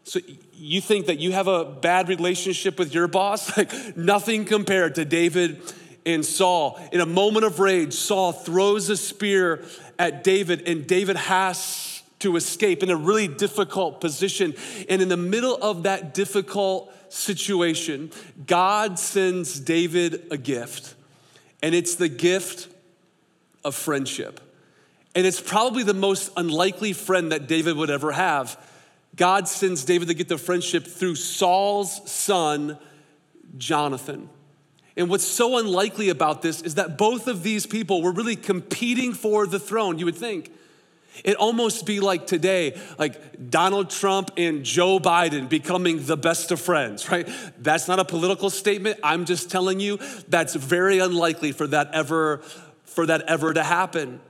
So 0.04 0.20
you 0.60 0.82
think 0.82 1.06
that 1.08 1.20
you 1.20 1.32
have 1.32 1.48
a 1.48 1.66
bad 1.66 2.10
relationship 2.10 2.78
with 2.78 2.94
your 2.94 3.08
boss? 3.08 3.52
Like 3.58 3.98
nothing 3.98 4.46
compared 4.46 4.96
to 4.96 5.06
David 5.06 5.62
and 6.06 6.26
Saul. 6.26 6.80
In 6.92 7.02
a 7.02 7.06
moment 7.06 7.46
of 7.46 7.60
rage, 7.60 7.94
Saul 7.94 8.32
throws 8.32 8.90
a 8.90 8.98
spear 8.98 9.64
at 9.98 10.24
David, 10.24 10.68
and 10.68 10.88
David 10.88 11.18
has 11.18 12.02
to 12.20 12.36
escape 12.36 12.84
in 12.84 12.90
a 12.90 12.96
really 12.96 13.28
difficult 13.28 14.02
position. 14.02 14.54
And 14.88 15.02
in 15.02 15.10
the 15.10 15.18
middle 15.18 15.58
of 15.62 15.84
that 15.84 16.14
difficult 16.14 16.94
situation, 17.10 18.12
God 18.46 19.00
sends 19.00 19.60
David 19.60 20.28
a 20.32 20.38
gift, 20.38 20.96
and 21.62 21.74
it's 21.74 21.96
the 21.96 22.10
gift 22.10 22.68
of 23.64 23.76
friendship. 23.76 24.40
And 25.16 25.26
it's 25.26 25.42
probably 25.42 25.84
the 25.84 25.94
most 25.94 26.32
unlikely 26.38 26.94
friend 26.94 27.32
that 27.32 27.48
David 27.48 27.76
would 27.76 27.90
ever 27.90 28.12
have. 28.12 28.58
God 29.20 29.50
sends 29.50 29.84
David 29.84 30.08
to 30.08 30.14
get 30.14 30.30
the 30.30 30.38
friendship 30.38 30.88
through 30.88 31.16
Saul's 31.16 32.10
son, 32.10 32.78
Jonathan. 33.58 34.30
And 34.96 35.10
what's 35.10 35.26
so 35.26 35.58
unlikely 35.60 36.08
about 36.08 36.42
this 36.42 36.62
is 36.62 36.76
that 36.76 36.98
both 36.98 37.28
of 37.28 37.44
these 37.44 37.66
people 37.66 38.02
were 38.02 38.14
really 38.14 38.38
competing 38.38 39.14
for 39.14 39.46
the 39.46 39.60
throne, 39.60 40.00
you 40.00 40.06
would 40.06 40.16
think. 40.16 40.54
It 41.26 41.36
almost 41.36 41.86
be 41.86 42.00
like 42.00 42.28
today, 42.28 42.80
like 42.98 43.50
Donald 43.50 43.90
Trump 43.90 44.32
and 44.38 44.64
Joe 44.64 45.00
Biden 45.00 45.50
becoming 45.50 46.06
the 46.06 46.16
best 46.16 46.52
of 46.52 46.62
friends, 46.62 47.12
right? 47.12 47.28
That's 47.58 47.90
not 47.90 48.00
a 48.00 48.06
political 48.06 48.50
statement. 48.50 49.02
I'm 49.04 49.26
just 49.26 49.52
telling 49.52 49.82
you 49.82 50.00
that's 50.30 50.56
very 50.56 51.00
unlikely 51.00 51.52
for 51.52 51.68
that 51.68 51.94
ever 51.94 52.38
for 52.86 53.06
that 53.06 53.24
ever 53.24 53.54
to 53.54 53.64
happen. 53.64 54.22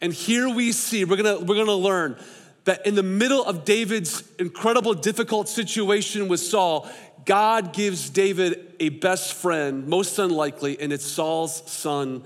And 0.00 0.10
here 0.10 0.48
we 0.48 0.72
see, 0.72 1.04
we're 1.04 1.16
gonna, 1.16 1.38
we're 1.38 1.56
gonna 1.56 1.74
learn 1.74 2.16
that 2.64 2.86
in 2.86 2.94
the 2.94 3.02
middle 3.02 3.44
of 3.44 3.64
David's 3.64 4.22
incredible, 4.38 4.94
difficult 4.94 5.48
situation 5.48 6.28
with 6.28 6.40
Saul, 6.40 6.88
God 7.24 7.72
gives 7.72 8.10
David 8.10 8.74
a 8.80 8.88
best 8.88 9.34
friend, 9.34 9.86
most 9.86 10.18
unlikely, 10.18 10.80
and 10.80 10.92
it's 10.92 11.06
Saul's 11.06 11.70
son, 11.70 12.22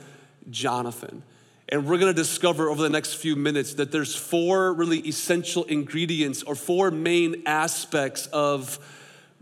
Jonathan. 0.50 1.22
And 1.68 1.86
we're 1.86 1.98
gonna 1.98 2.12
discover 2.12 2.68
over 2.68 2.80
the 2.82 2.90
next 2.90 3.14
few 3.14 3.34
minutes 3.34 3.74
that 3.74 3.90
there's 3.90 4.14
four 4.14 4.72
really 4.72 5.00
essential 5.00 5.64
ingredients 5.64 6.42
or 6.42 6.54
four 6.54 6.90
main 6.90 7.42
aspects 7.44 8.26
of 8.28 8.78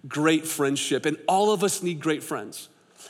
great 0.08 0.46
friendship. 0.46 1.06
And 1.06 1.18
all 1.28 1.52
of 1.52 1.62
us 1.62 1.82
need 1.82 2.00
great 2.00 2.22
friends. 2.22 2.68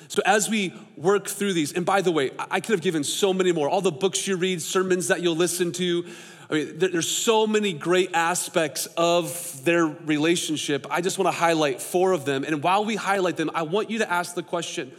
So, 0.09 0.21
as 0.27 0.51
we 0.51 0.75
work 0.97 1.29
through 1.29 1.53
these, 1.53 1.73
and 1.73 1.87
by 1.87 2.01
the 2.01 2.11
way, 2.11 2.33
I 2.39 2.61
could 2.61 2.73
have 2.73 2.83
given 2.83 3.05
so 3.05 3.33
many 3.33 3.53
more. 3.53 3.69
All 3.69 3.81
the 3.81 3.93
books 3.93 4.27
you 4.27 4.37
read, 4.37 4.61
sermons 4.61 5.09
that 5.09 5.23
you'll 5.23 5.37
listen 5.37 5.71
to, 5.73 6.05
I 6.55 6.59
mean, 6.59 6.79
there's 6.79 7.09
so 7.09 7.49
many 7.49 7.73
great 7.73 8.11
aspects 8.15 8.87
of 8.97 9.65
their 9.65 9.87
relationship. 9.87 10.87
I 10.89 11.01
just 11.01 11.19
want 11.19 11.27
to 11.27 11.37
highlight 11.37 11.83
four 11.83 12.13
of 12.13 12.25
them. 12.25 12.45
And 12.45 12.63
while 12.63 12.85
we 12.85 12.95
highlight 12.95 13.37
them, 13.37 13.51
I 13.55 13.63
want 13.63 13.91
you 13.91 13.99
to 13.99 14.11
ask 14.11 14.35
the 14.35 14.43
question 14.43 14.93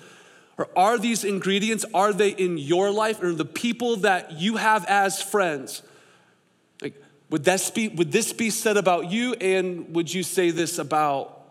are 0.75 0.97
these 0.97 1.24
ingredients, 1.24 1.85
are 1.93 2.13
they 2.13 2.29
in 2.29 2.57
your 2.57 2.89
life 2.89 3.21
or 3.21 3.33
the 3.33 3.45
people 3.45 3.97
that 3.97 4.33
you 4.39 4.57
have 4.57 4.85
as 4.85 5.21
friends? 5.21 5.81
Like, 6.81 7.01
would, 7.29 7.43
that 7.45 7.71
be, 7.74 7.89
would 7.89 8.12
this 8.12 8.31
be 8.33 8.50
said 8.50 8.77
about 8.77 9.12
you 9.12 9.33
and 9.33 9.93
would 9.93 10.13
you 10.13 10.24
say 10.24 10.51
this 10.51 10.77
about, 10.77 11.45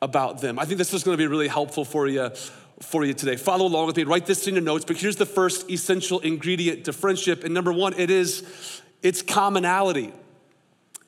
about 0.00 0.40
them? 0.40 0.58
I 0.58 0.64
think 0.66 0.78
this 0.78 0.94
is 0.94 1.02
gonna 1.02 1.16
be 1.16 1.26
really 1.26 1.48
helpful 1.48 1.84
for 1.84 2.06
you, 2.06 2.30
for 2.80 3.04
you 3.04 3.12
today. 3.12 3.34
Follow 3.34 3.66
along 3.66 3.86
with 3.86 3.96
me, 3.96 4.04
write 4.04 4.26
this 4.26 4.46
in 4.46 4.54
your 4.54 4.62
notes, 4.62 4.84
but 4.84 4.96
here's 4.96 5.16
the 5.16 5.26
first 5.26 5.68
essential 5.68 6.20
ingredient 6.20 6.84
to 6.84 6.92
friendship. 6.92 7.42
And 7.42 7.52
number 7.54 7.72
one, 7.72 7.94
it 7.94 8.08
is, 8.10 8.82
it's 9.04 9.22
commonality. 9.22 10.12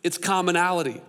It's 0.05 0.19
commonality. 0.19 1.00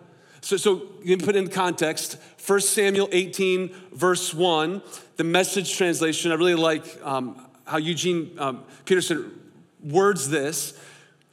So, 0.41 0.55
so 0.55 0.83
you 1.03 1.17
can 1.17 1.25
put 1.25 1.35
in 1.35 1.49
context, 1.49 2.17
1 2.43 2.61
Samuel 2.61 3.09
18, 3.11 3.75
verse 3.91 4.33
1, 4.33 4.81
the 5.17 5.25
message 5.25 5.75
translation, 5.75 6.31
I 6.31 6.35
really 6.35 6.55
like 6.55 6.85
um, 7.03 7.45
how 7.65 7.77
Eugene 7.77 8.31
um, 8.39 8.63
Peterson 8.85 9.37
words 9.83 10.29
this. 10.29 10.71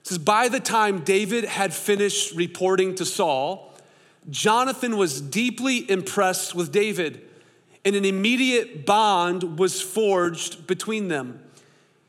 It 0.01 0.09
says, 0.09 0.19
By 0.19 0.49
the 0.49 0.59
time 0.59 1.05
David 1.05 1.45
had 1.45 1.73
finished 1.73 2.35
reporting 2.35 2.97
to 2.97 3.05
Saul, 3.05 3.73
Jonathan 4.31 4.97
was 4.97 5.21
deeply 5.21 5.89
impressed 5.89 6.57
with 6.57 6.73
David, 6.73 7.21
and 7.85 7.95
an 7.95 8.05
immediate 8.05 8.85
bond 8.85 9.61
was 9.61 9.81
forged 9.81 10.67
between 10.67 11.07
them. 11.07 11.44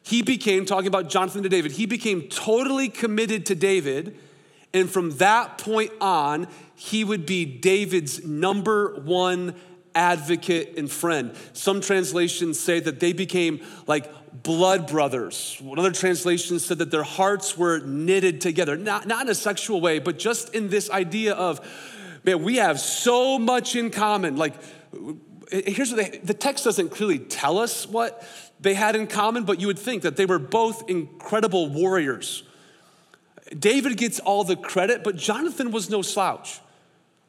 He 0.06 0.22
became, 0.22 0.66
talking 0.66 0.88
about 0.88 1.10
Jonathan 1.10 1.44
to 1.44 1.50
David, 1.50 1.74
he 1.74 1.86
became 1.86 2.24
totally 2.24 2.90
committed 2.90 3.46
to 3.48 3.56
David 3.56 4.18
and 4.76 4.90
from 4.90 5.12
that 5.12 5.58
point 5.58 5.92
on, 6.02 6.48
he 6.76 7.06
would 7.06 7.26
be 7.26 7.46
David's 7.46 8.26
number 8.26 9.00
one 9.00 9.56
advocate 9.96 10.74
and 10.78 10.92
friend. 10.92 11.34
Some 11.54 11.80
translations 11.80 12.60
say 12.60 12.82
that 12.82 13.00
they 13.00 13.14
became 13.14 13.62
like 13.88 14.12
blood 14.44 14.88
brothers. 14.88 15.58
Another 15.64 15.94
translation 15.94 16.60
said 16.60 16.80
that 16.80 16.92
their 16.92 17.04
hearts 17.04 17.58
were 17.58 17.80
knitted 17.80 18.42
together, 18.42 18.76
not, 18.76 19.08
not 19.08 19.22
in 19.22 19.30
a 19.30 19.36
sexual 19.36 19.80
way, 19.80 20.00
but 20.00 20.20
just 20.20 20.54
in 20.54 20.68
this 20.68 20.90
idea 20.90 21.36
of, 21.36 21.66
man, 22.26 22.44
we 22.44 22.58
have 22.58 22.78
so 22.78 23.40
much 23.40 23.78
in 23.78 23.90
common. 23.90 24.36
Like, 24.36 24.56
here's 25.66 25.92
what 25.92 26.12
they, 26.12 26.18
the 26.20 26.34
text 26.34 26.64
doesn't 26.64 26.90
clearly 26.90 27.20
tell 27.20 27.58
us 27.58 27.88
what 27.88 28.26
they 28.60 28.74
had 28.74 28.96
in 28.96 29.08
common, 29.08 29.44
but 29.44 29.60
you 29.60 29.68
would 29.68 29.80
think 29.80 30.04
that 30.04 30.16
they 30.16 30.26
were 30.26 30.40
both 30.40 30.90
incredible 30.90 31.70
warriors 31.70 32.44
David 33.58 33.98
gets 33.98 34.20
all 34.20 34.44
the 34.44 34.56
credit, 34.56 35.04
but 35.04 35.16
Jonathan 35.16 35.72
was 35.72 35.90
no 35.90 36.02
slouch. 36.02 36.60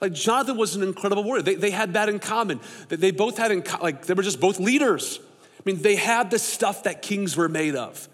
Like 0.00 0.12
Jonathan 0.12 0.56
was 0.56 0.76
an 0.76 0.82
incredible 0.82 1.24
warrior. 1.24 1.42
They, 1.42 1.54
they 1.54 1.70
had 1.70 1.94
that 1.94 2.08
in 2.08 2.18
common. 2.18 2.60
That 2.88 3.00
they 3.00 3.10
both 3.10 3.38
had 3.38 3.50
in 3.50 3.64
like 3.80 4.06
they 4.06 4.14
were 4.14 4.22
just 4.22 4.40
both 4.40 4.58
leaders. 4.58 5.20
I 5.58 5.62
mean, 5.64 5.82
they 5.82 5.96
had 5.96 6.30
the 6.30 6.38
stuff 6.38 6.84
that 6.84 7.02
kings 7.02 7.36
were 7.36 7.48
made 7.48 7.74
of. 7.74 8.08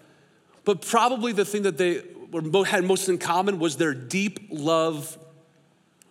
But 0.65 0.81
probably 0.81 1.33
the 1.33 1.45
thing 1.45 1.63
that 1.63 1.77
they 1.77 2.01
were, 2.31 2.65
had 2.65 2.83
most 2.83 3.09
in 3.09 3.17
common 3.17 3.59
was 3.59 3.77
their 3.77 3.93
deep 3.93 4.47
love 4.49 5.17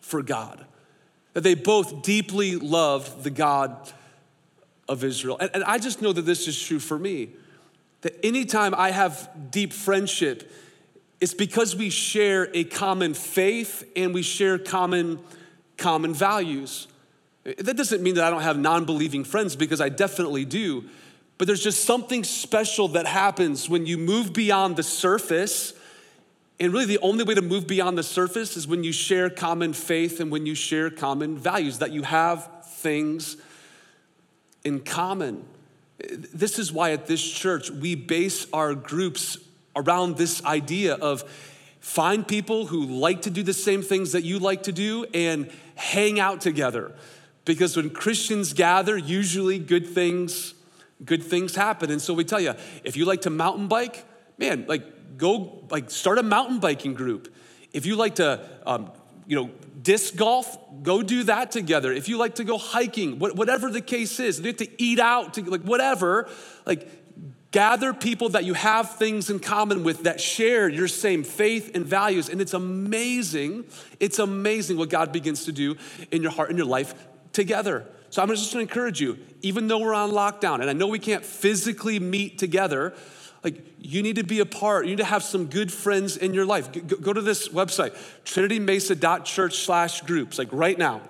for 0.00 0.22
God. 0.22 0.64
That 1.34 1.42
they 1.42 1.54
both 1.54 2.02
deeply 2.02 2.56
loved 2.56 3.24
the 3.24 3.30
God 3.30 3.90
of 4.88 5.04
Israel. 5.04 5.36
And, 5.40 5.50
and 5.54 5.64
I 5.64 5.78
just 5.78 6.02
know 6.02 6.12
that 6.12 6.22
this 6.22 6.46
is 6.46 6.60
true 6.60 6.78
for 6.78 6.98
me. 6.98 7.30
That 8.02 8.18
anytime 8.24 8.74
I 8.74 8.90
have 8.90 9.30
deep 9.50 9.72
friendship, 9.72 10.50
it's 11.20 11.34
because 11.34 11.76
we 11.76 11.88
share 11.88 12.50
a 12.52 12.64
common 12.64 13.14
faith 13.14 13.88
and 13.94 14.12
we 14.12 14.22
share 14.22 14.58
common, 14.58 15.20
common 15.76 16.12
values. 16.12 16.88
That 17.44 17.76
doesn't 17.76 18.02
mean 18.02 18.16
that 18.16 18.24
I 18.24 18.30
don't 18.30 18.42
have 18.42 18.58
non 18.58 18.84
believing 18.84 19.24
friends 19.24 19.56
because 19.56 19.80
I 19.80 19.88
definitely 19.88 20.44
do. 20.44 20.84
But 21.38 21.46
there's 21.46 21.62
just 21.62 21.84
something 21.84 22.24
special 22.24 22.88
that 22.88 23.06
happens 23.06 23.68
when 23.68 23.86
you 23.86 23.98
move 23.98 24.32
beyond 24.32 24.76
the 24.76 24.82
surface. 24.82 25.72
And 26.62 26.72
really, 26.72 26.84
the 26.84 27.00
only 27.00 27.24
way 27.24 27.34
to 27.34 27.42
move 27.42 27.66
beyond 27.66 27.98
the 27.98 28.04
surface 28.04 28.56
is 28.56 28.68
when 28.68 28.84
you 28.84 28.92
share 28.92 29.28
common 29.28 29.72
faith 29.72 30.20
and 30.20 30.30
when 30.30 30.46
you 30.46 30.54
share 30.54 30.90
common 30.90 31.36
values, 31.36 31.80
that 31.80 31.90
you 31.90 32.04
have 32.04 32.48
things 32.64 33.36
in 34.62 34.78
common. 34.78 35.44
This 35.98 36.60
is 36.60 36.72
why 36.72 36.92
at 36.92 37.08
this 37.08 37.20
church 37.20 37.72
we 37.72 37.96
base 37.96 38.46
our 38.52 38.76
groups 38.76 39.38
around 39.74 40.18
this 40.18 40.44
idea 40.44 40.94
of 40.94 41.24
find 41.80 42.28
people 42.28 42.66
who 42.66 42.86
like 42.86 43.22
to 43.22 43.30
do 43.30 43.42
the 43.42 43.52
same 43.52 43.82
things 43.82 44.12
that 44.12 44.22
you 44.22 44.38
like 44.38 44.62
to 44.62 44.72
do 44.72 45.04
and 45.12 45.50
hang 45.74 46.20
out 46.20 46.40
together. 46.40 46.92
Because 47.44 47.76
when 47.76 47.90
Christians 47.90 48.52
gather, 48.52 48.96
usually 48.96 49.58
good 49.58 49.88
things, 49.88 50.54
good 51.04 51.24
things 51.24 51.56
happen. 51.56 51.90
And 51.90 52.00
so 52.00 52.14
we 52.14 52.22
tell 52.22 52.40
you, 52.40 52.54
if 52.84 52.96
you 52.96 53.04
like 53.04 53.22
to 53.22 53.30
mountain 53.30 53.66
bike, 53.66 54.04
man, 54.38 54.64
like 54.68 54.84
go, 55.16 55.64
like 55.70 55.90
start 55.90 56.18
a 56.18 56.22
mountain 56.22 56.58
biking 56.58 56.94
group. 56.94 57.32
If 57.72 57.86
you 57.86 57.96
like 57.96 58.16
to, 58.16 58.46
um, 58.66 58.90
you 59.26 59.36
know, 59.36 59.50
disc 59.82 60.16
golf, 60.16 60.58
go 60.82 61.02
do 61.02 61.24
that 61.24 61.50
together. 61.50 61.92
If 61.92 62.08
you 62.08 62.18
like 62.18 62.36
to 62.36 62.44
go 62.44 62.58
hiking, 62.58 63.18
whatever 63.18 63.70
the 63.70 63.80
case 63.80 64.20
is, 64.20 64.40
you 64.40 64.46
have 64.46 64.56
to 64.56 64.82
eat 64.82 64.98
out, 64.98 65.34
to, 65.34 65.42
like 65.42 65.62
whatever, 65.62 66.28
like 66.66 66.88
Gather 67.52 67.92
people 67.92 68.30
that 68.30 68.44
you 68.44 68.54
have 68.54 68.96
things 68.96 69.28
in 69.28 69.38
common 69.38 69.84
with 69.84 70.04
that 70.04 70.22
share 70.22 70.70
your 70.70 70.88
same 70.88 71.22
faith 71.22 71.72
and 71.74 71.84
values. 71.84 72.30
And 72.30 72.40
it's 72.40 72.54
amazing, 72.54 73.66
it's 74.00 74.18
amazing 74.18 74.78
what 74.78 74.88
God 74.88 75.12
begins 75.12 75.44
to 75.44 75.52
do 75.52 75.76
in 76.10 76.22
your 76.22 76.30
heart 76.30 76.48
and 76.48 76.56
your 76.56 76.66
life 76.66 76.94
together. 77.34 77.86
So 78.08 78.22
I'm 78.22 78.28
just 78.28 78.50
gonna 78.50 78.62
encourage 78.62 79.02
you, 79.02 79.18
even 79.42 79.68
though 79.68 79.78
we're 79.78 79.92
on 79.92 80.12
lockdown, 80.12 80.62
and 80.62 80.70
I 80.70 80.72
know 80.72 80.86
we 80.86 80.98
can't 80.98 81.24
physically 81.24 82.00
meet 82.00 82.38
together, 82.38 82.94
like 83.44 83.64
you 83.78 84.02
need 84.02 84.16
to 84.16 84.24
be 84.24 84.40
a 84.40 84.46
part, 84.46 84.84
you 84.84 84.92
need 84.92 84.98
to 84.98 85.04
have 85.04 85.22
some 85.22 85.46
good 85.46 85.72
friends 85.72 86.16
in 86.16 86.34
your 86.34 86.46
life. 86.46 86.72
Go, 86.72 86.96
go 86.96 87.12
to 87.12 87.20
this 87.20 87.48
website, 87.48 87.92
trinitymesa.church 88.24 89.58
slash 89.58 90.02
groups, 90.02 90.38
like 90.38 90.48
right 90.52 90.78
now. 90.78 91.02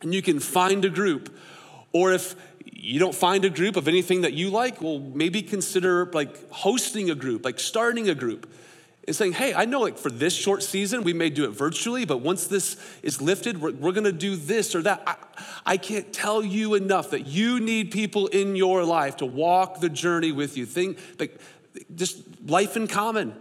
And 0.00 0.14
you 0.14 0.22
can 0.22 0.38
find 0.38 0.84
a 0.84 0.88
group. 0.88 1.36
Or 1.92 2.12
if 2.12 2.36
you 2.64 3.00
don't 3.00 3.14
find 3.14 3.44
a 3.44 3.50
group 3.50 3.76
of 3.76 3.88
anything 3.88 4.20
that 4.20 4.34
you 4.34 4.50
like, 4.50 4.80
well, 4.80 5.00
maybe 5.00 5.42
consider 5.42 6.06
like 6.06 6.50
hosting 6.50 7.10
a 7.10 7.14
group, 7.14 7.44
like 7.44 7.58
starting 7.58 8.08
a 8.08 8.14
group. 8.14 8.48
And 9.08 9.16
saying, 9.16 9.32
hey, 9.32 9.54
I 9.54 9.64
know 9.64 9.80
like 9.80 9.96
for 9.96 10.10
this 10.10 10.34
short 10.34 10.62
season, 10.62 11.02
we 11.02 11.14
may 11.14 11.30
do 11.30 11.44
it 11.46 11.52
virtually, 11.52 12.04
but 12.04 12.18
once 12.18 12.46
this 12.46 12.76
is 13.02 13.22
lifted, 13.22 13.58
we're, 13.58 13.72
we're 13.72 13.92
gonna 13.92 14.12
do 14.12 14.36
this 14.36 14.74
or 14.74 14.82
that. 14.82 15.02
I, 15.06 15.16
I 15.64 15.76
can't 15.78 16.12
tell 16.12 16.44
you 16.44 16.74
enough 16.74 17.10
that 17.10 17.26
you 17.26 17.58
need 17.58 17.90
people 17.90 18.26
in 18.26 18.54
your 18.54 18.84
life 18.84 19.16
to 19.16 19.26
walk 19.26 19.80
the 19.80 19.88
journey 19.88 20.30
with 20.30 20.58
you. 20.58 20.66
Think 20.66 20.98
like 21.18 21.40
just 21.94 22.22
life 22.46 22.76
in 22.76 22.86
common. 22.86 23.34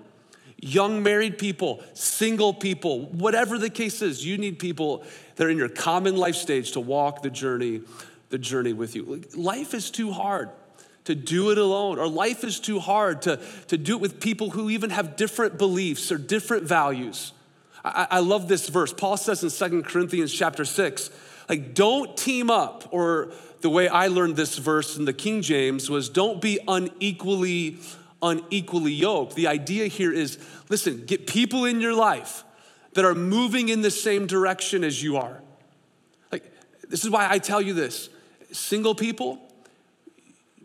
Young 0.61 1.03
married 1.03 1.37
people, 1.37 1.83
single 1.93 2.53
people, 2.53 3.07
whatever 3.07 3.57
the 3.57 3.69
case 3.69 4.01
is, 4.01 4.25
you 4.25 4.37
need 4.37 4.59
people 4.59 5.03
that 5.35 5.45
are 5.45 5.49
in 5.49 5.57
your 5.57 5.67
common 5.67 6.15
life 6.15 6.35
stage 6.35 6.71
to 6.71 6.79
walk 6.79 7.23
the 7.23 7.29
journey, 7.29 7.81
the 8.29 8.37
journey 8.37 8.71
with 8.71 8.95
you. 8.95 9.21
Life 9.35 9.73
is 9.73 9.91
too 9.91 10.13
hard 10.13 10.49
to 11.07 11.15
do 11.15 11.51
it 11.51 11.57
alone, 11.57 11.97
or 11.99 12.07
life 12.07 12.43
is 12.43 12.59
too 12.59 12.79
hard 12.79 13.21
to, 13.21 13.39
to 13.69 13.77
do 13.77 13.95
it 13.95 14.01
with 14.01 14.19
people 14.19 14.49
who 14.49 14.69
even 14.69 14.89
have 14.89 15.15
different 15.15 15.57
beliefs 15.57 16.11
or 16.11 16.17
different 16.17 16.63
values. 16.63 17.31
I, 17.85 18.07
I 18.11 18.19
love 18.19 18.49
this 18.49 18.67
verse. 18.67 18.91
Paul 18.91 19.15
says 19.15 19.41
in 19.41 19.49
Second 19.49 19.85
Corinthians 19.85 20.33
chapter 20.33 20.65
6, 20.65 21.09
like, 21.47 21.73
don't 21.73 22.17
team 22.17 22.49
up, 22.49 22.89
or 22.91 23.31
the 23.61 23.69
way 23.69 23.87
I 23.87 24.07
learned 24.07 24.35
this 24.35 24.57
verse 24.57 24.97
in 24.97 25.05
the 25.05 25.13
King 25.13 25.41
James 25.41 25.89
was 25.89 26.09
don't 26.09 26.41
be 26.41 26.59
unequally 26.67 27.79
unequally 28.21 28.91
yoked. 28.91 29.35
The 29.35 29.47
idea 29.47 29.87
here 29.87 30.11
is 30.11 30.37
listen, 30.67 31.05
get 31.05 31.25
people 31.25 31.63
in 31.63 31.79
your 31.79 31.93
life 31.93 32.43
that 32.93 33.05
are 33.05 33.15
moving 33.15 33.69
in 33.69 33.81
the 33.81 33.91
same 33.91 34.27
direction 34.27 34.83
as 34.83 35.01
you 35.01 35.15
are. 35.15 35.41
Like, 36.33 36.51
this 36.89 37.05
is 37.05 37.09
why 37.09 37.29
I 37.29 37.37
tell 37.37 37.61
you 37.61 37.73
this 37.73 38.09
single 38.51 38.95
people, 38.95 39.46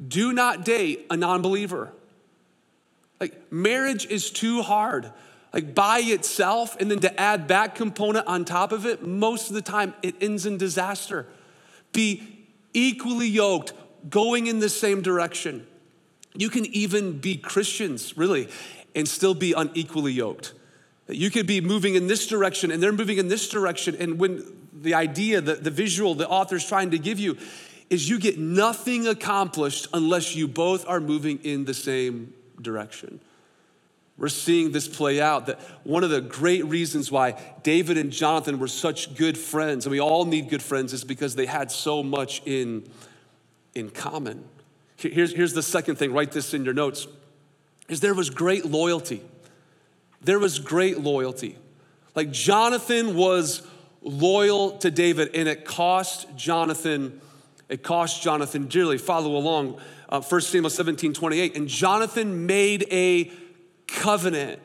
do 0.09 0.33
not 0.33 0.65
date 0.65 1.07
a 1.11 1.17
non 1.17 1.43
believer. 1.43 1.93
Like, 3.21 3.53
marriage 3.53 4.07
is 4.07 4.31
too 4.31 4.63
hard. 4.63 5.13
Like, 5.53 5.75
by 5.75 6.01
itself, 6.01 6.77
and 6.81 6.91
then 6.91 6.99
to 7.01 7.21
add 7.21 7.49
that 7.49 7.75
component 7.75 8.27
on 8.27 8.45
top 8.45 8.73
of 8.73 8.87
it, 8.87 9.07
most 9.07 9.49
of 9.49 9.55
the 9.55 9.63
time 9.63 9.95
it 10.03 10.15
ends 10.21 10.47
in 10.47 10.57
disaster. 10.57 11.27
Be 11.93 12.47
equally 12.73 13.29
yoked, 13.29 13.75
going 14.09 14.47
in 14.47 14.61
the 14.61 14.69
same 14.69 15.03
direction. 15.03 15.67
You 16.35 16.49
can 16.49 16.65
even 16.67 17.19
be 17.19 17.37
Christians, 17.37 18.17
really, 18.17 18.49
and 18.95 19.07
still 19.07 19.35
be 19.35 19.53
unequally 19.53 20.13
yoked. 20.13 20.55
You 21.09 21.31
could 21.31 21.47
be 21.47 21.61
moving 21.61 21.95
in 21.95 22.07
this 22.07 22.27
direction 22.27 22.71
and 22.71 22.83
they're 22.83 22.93
moving 22.93 23.19
in 23.19 23.29
this 23.29 23.49
direction. 23.49 23.97
And 23.99 24.19
when 24.19 24.45
the 24.73 24.95
idea, 24.95 25.41
the, 25.41 25.55
the 25.55 25.71
visual 25.71 26.15
the 26.15 26.29
author's 26.29 26.67
trying 26.67 26.91
to 26.93 26.99
give 26.99 27.19
you 27.19 27.37
is 27.93 28.09
you 28.09 28.19
get 28.19 28.39
nothing 28.39 29.07
accomplished 29.07 29.87
unless 29.93 30.35
you 30.35 30.49
both 30.49 30.89
are 30.89 30.99
moving 30.99 31.39
in 31.45 31.67
the 31.67 31.75
same 31.75 32.33
direction. 32.59 33.21
We're 34.17 34.31
seeing 34.31 34.73
this 34.73 34.89
play 34.89 35.21
out. 35.21 35.45
That 35.45 35.61
one 35.85 36.03
of 36.03 36.09
the 36.09 36.23
great 36.23 36.65
reasons 36.65 37.13
why 37.13 37.39
David 37.63 37.99
and 37.99 38.11
Jonathan 38.11 38.59
were 38.59 38.69
such 38.69 39.15
good 39.15 39.37
friends, 39.37 39.85
and 39.85 39.91
we 39.91 40.01
all 40.01 40.25
need 40.25 40.49
good 40.49 40.63
friends, 40.63 40.95
is 40.95 41.05
because 41.05 41.35
they 41.35 41.45
had 41.45 41.71
so 41.71 42.03
much 42.03 42.41
in, 42.47 42.89
in 43.75 43.91
common. 43.91 44.43
Here's, 44.97 45.35
here's 45.35 45.53
the 45.53 45.63
second 45.63 45.97
thing, 45.97 46.15
write 46.15 46.33
this 46.33 46.55
in 46.55 46.65
your 46.65 46.73
notes, 46.73 47.07
is 47.91 48.01
there 48.01 48.15
was 48.15 48.31
great 48.31 48.65
loyalty. 48.65 49.23
There 50.23 50.39
was 50.39 50.61
great 50.61 50.99
loyalty. 50.99 51.59
Like 52.15 52.31
Jonathan 52.31 53.15
was 53.15 53.67
loyal 54.01 54.79
to 54.79 54.91
David, 54.91 55.35
and 55.35 55.47
it 55.47 55.67
cost 55.67 56.35
Jonathan 56.37 57.21
it 57.73 57.83
cost 57.83 58.23
Jonathan 58.23 58.67
dearly. 58.67 58.99
Follow 58.99 59.35
along, 59.35 59.81
uh, 60.11 60.21
1 60.21 60.41
Samuel 60.43 60.69
17 60.69 61.15
28. 61.15 61.57
And 61.57 61.67
Jonathan 61.67 62.45
made 62.45 62.87
a 62.91 63.33
covenant. 63.87 64.61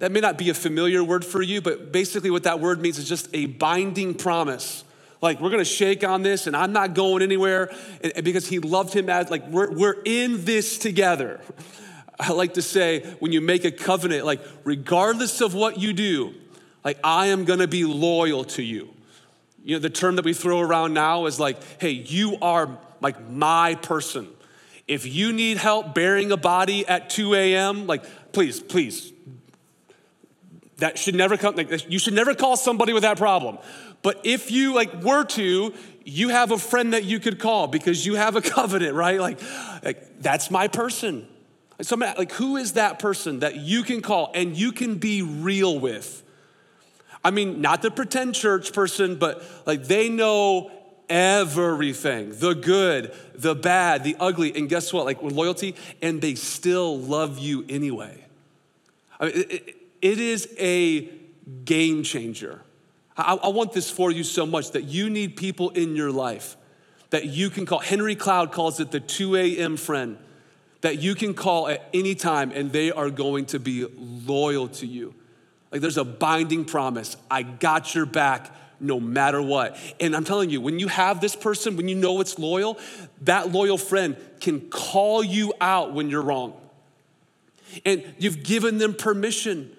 That 0.00 0.10
may 0.10 0.18
not 0.18 0.36
be 0.36 0.50
a 0.50 0.54
familiar 0.54 1.04
word 1.04 1.24
for 1.24 1.40
you, 1.40 1.60
but 1.60 1.92
basically 1.92 2.30
what 2.30 2.42
that 2.42 2.58
word 2.58 2.80
means 2.80 2.98
is 2.98 3.08
just 3.08 3.28
a 3.32 3.46
binding 3.46 4.14
promise. 4.14 4.82
Like, 5.22 5.40
we're 5.40 5.50
gonna 5.50 5.64
shake 5.64 6.02
on 6.02 6.22
this 6.22 6.48
and 6.48 6.56
I'm 6.56 6.72
not 6.72 6.94
going 6.94 7.22
anywhere 7.22 7.70
and, 8.02 8.12
and 8.16 8.24
because 8.24 8.48
he 8.48 8.58
loved 8.58 8.92
him 8.92 9.08
as, 9.08 9.30
like, 9.30 9.46
we're, 9.46 9.70
we're 9.70 10.02
in 10.04 10.44
this 10.44 10.78
together. 10.78 11.40
I 12.18 12.32
like 12.32 12.54
to 12.54 12.62
say, 12.62 13.02
when 13.20 13.30
you 13.30 13.40
make 13.40 13.64
a 13.64 13.70
covenant, 13.70 14.26
like, 14.26 14.40
regardless 14.64 15.40
of 15.40 15.54
what 15.54 15.78
you 15.78 15.92
do, 15.92 16.34
like, 16.82 16.98
I 17.04 17.26
am 17.26 17.44
gonna 17.44 17.68
be 17.68 17.84
loyal 17.84 18.42
to 18.44 18.64
you. 18.64 18.90
You 19.64 19.76
know, 19.76 19.80
the 19.80 19.90
term 19.90 20.16
that 20.16 20.24
we 20.24 20.32
throw 20.32 20.60
around 20.60 20.94
now 20.94 21.26
is 21.26 21.38
like, 21.38 21.58
hey, 21.80 21.90
you 21.90 22.38
are 22.40 22.78
like 23.00 23.28
my 23.28 23.74
person. 23.76 24.28
If 24.88 25.06
you 25.06 25.32
need 25.32 25.58
help 25.58 25.94
burying 25.94 26.32
a 26.32 26.36
body 26.36 26.86
at 26.86 27.10
2 27.10 27.34
a.m., 27.34 27.86
like, 27.86 28.04
please, 28.32 28.60
please, 28.60 29.12
that 30.78 30.98
should 30.98 31.14
never 31.14 31.36
come, 31.36 31.54
like, 31.54 31.90
you 31.90 31.98
should 31.98 32.14
never 32.14 32.34
call 32.34 32.56
somebody 32.56 32.92
with 32.92 33.02
that 33.02 33.18
problem. 33.18 33.58
But 34.02 34.20
if 34.24 34.50
you 34.50 34.74
like 34.74 35.02
were 35.02 35.24
to, 35.24 35.74
you 36.04 36.28
have 36.30 36.50
a 36.50 36.58
friend 36.58 36.94
that 36.94 37.04
you 37.04 37.20
could 37.20 37.38
call 37.38 37.66
because 37.66 38.04
you 38.06 38.14
have 38.14 38.34
a 38.36 38.40
covenant, 38.42 38.94
right? 38.94 39.20
Like, 39.20 39.40
like 39.84 40.20
that's 40.20 40.50
my 40.50 40.68
person. 40.68 41.28
So, 41.82 41.96
like, 41.96 42.32
who 42.32 42.56
is 42.56 42.74
that 42.74 42.98
person 42.98 43.40
that 43.40 43.56
you 43.56 43.82
can 43.82 44.02
call 44.02 44.30
and 44.34 44.56
you 44.56 44.72
can 44.72 44.96
be 44.96 45.22
real 45.22 45.78
with? 45.78 46.22
I 47.22 47.30
mean, 47.30 47.60
not 47.60 47.82
the 47.82 47.90
pretend 47.90 48.34
church 48.34 48.72
person, 48.72 49.16
but 49.16 49.42
like 49.66 49.84
they 49.84 50.08
know 50.08 50.70
everything 51.08 52.30
the 52.38 52.54
good, 52.54 53.12
the 53.34 53.54
bad, 53.54 54.04
the 54.04 54.16
ugly. 54.18 54.56
And 54.56 54.68
guess 54.68 54.92
what? 54.92 55.04
Like 55.04 55.22
with 55.22 55.34
loyalty, 55.34 55.74
and 56.00 56.20
they 56.20 56.34
still 56.34 56.98
love 56.98 57.38
you 57.38 57.64
anyway. 57.68 58.24
I 59.18 59.26
mean, 59.26 59.34
it, 59.36 59.76
it 60.00 60.18
is 60.18 60.48
a 60.58 61.08
game 61.64 62.02
changer. 62.02 62.62
I, 63.16 63.34
I 63.34 63.48
want 63.48 63.72
this 63.72 63.90
for 63.90 64.10
you 64.10 64.24
so 64.24 64.46
much 64.46 64.70
that 64.70 64.84
you 64.84 65.10
need 65.10 65.36
people 65.36 65.70
in 65.70 65.96
your 65.96 66.10
life 66.10 66.56
that 67.10 67.26
you 67.26 67.50
can 67.50 67.66
call. 67.66 67.80
Henry 67.80 68.14
Cloud 68.14 68.52
calls 68.52 68.80
it 68.80 68.90
the 68.90 69.00
2 69.00 69.36
a.m. 69.36 69.76
friend 69.76 70.16
that 70.80 70.98
you 70.98 71.14
can 71.14 71.34
call 71.34 71.68
at 71.68 71.86
any 71.92 72.14
time 72.14 72.52
and 72.54 72.72
they 72.72 72.90
are 72.90 73.10
going 73.10 73.44
to 73.46 73.58
be 73.58 73.84
loyal 73.96 74.68
to 74.68 74.86
you. 74.86 75.14
Like 75.70 75.80
there's 75.80 75.98
a 75.98 76.04
binding 76.04 76.64
promise. 76.64 77.16
I 77.30 77.42
got 77.42 77.94
your 77.94 78.06
back 78.06 78.54
no 78.80 78.98
matter 78.98 79.40
what. 79.40 79.76
And 80.00 80.16
I'm 80.16 80.24
telling 80.24 80.50
you, 80.50 80.60
when 80.60 80.78
you 80.78 80.88
have 80.88 81.20
this 81.20 81.36
person, 81.36 81.76
when 81.76 81.88
you 81.88 81.94
know 81.94 82.20
it's 82.20 82.38
loyal, 82.38 82.78
that 83.22 83.52
loyal 83.52 83.78
friend 83.78 84.16
can 84.40 84.68
call 84.70 85.22
you 85.22 85.52
out 85.60 85.92
when 85.92 86.08
you're 86.08 86.22
wrong. 86.22 86.54
And 87.84 88.02
you've 88.18 88.42
given 88.42 88.78
them 88.78 88.94
permission. 88.94 89.70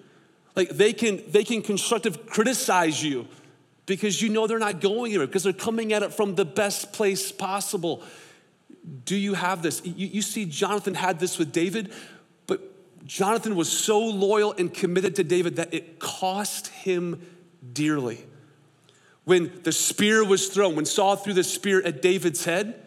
Like 0.54 0.70
they 0.70 0.92
can 0.92 1.22
they 1.28 1.44
can 1.44 1.62
constructive 1.62 2.26
criticize 2.26 3.02
you 3.02 3.26
because 3.86 4.22
you 4.22 4.28
know 4.28 4.46
they're 4.46 4.58
not 4.58 4.80
going 4.80 5.12
anywhere 5.12 5.26
because 5.26 5.42
they're 5.42 5.52
coming 5.52 5.92
at 5.92 6.02
it 6.02 6.12
from 6.12 6.34
the 6.34 6.44
best 6.44 6.92
place 6.92 7.32
possible. 7.32 8.02
Do 9.04 9.16
you 9.16 9.34
have 9.34 9.62
this? 9.62 9.82
You, 9.84 10.06
you 10.06 10.22
see, 10.22 10.44
Jonathan 10.44 10.94
had 10.94 11.20
this 11.20 11.38
with 11.38 11.52
David. 11.52 11.92
Jonathan 13.04 13.56
was 13.56 13.70
so 13.70 13.98
loyal 14.00 14.54
and 14.56 14.72
committed 14.72 15.16
to 15.16 15.24
David 15.24 15.56
that 15.56 15.74
it 15.74 15.98
cost 15.98 16.68
him 16.68 17.20
dearly. 17.72 18.24
When 19.24 19.52
the 19.62 19.72
spear 19.72 20.24
was 20.24 20.48
thrown, 20.48 20.76
when 20.76 20.84
Saul 20.84 21.16
threw 21.16 21.32
the 21.32 21.44
spear 21.44 21.82
at 21.82 22.02
David's 22.02 22.44
head, 22.44 22.80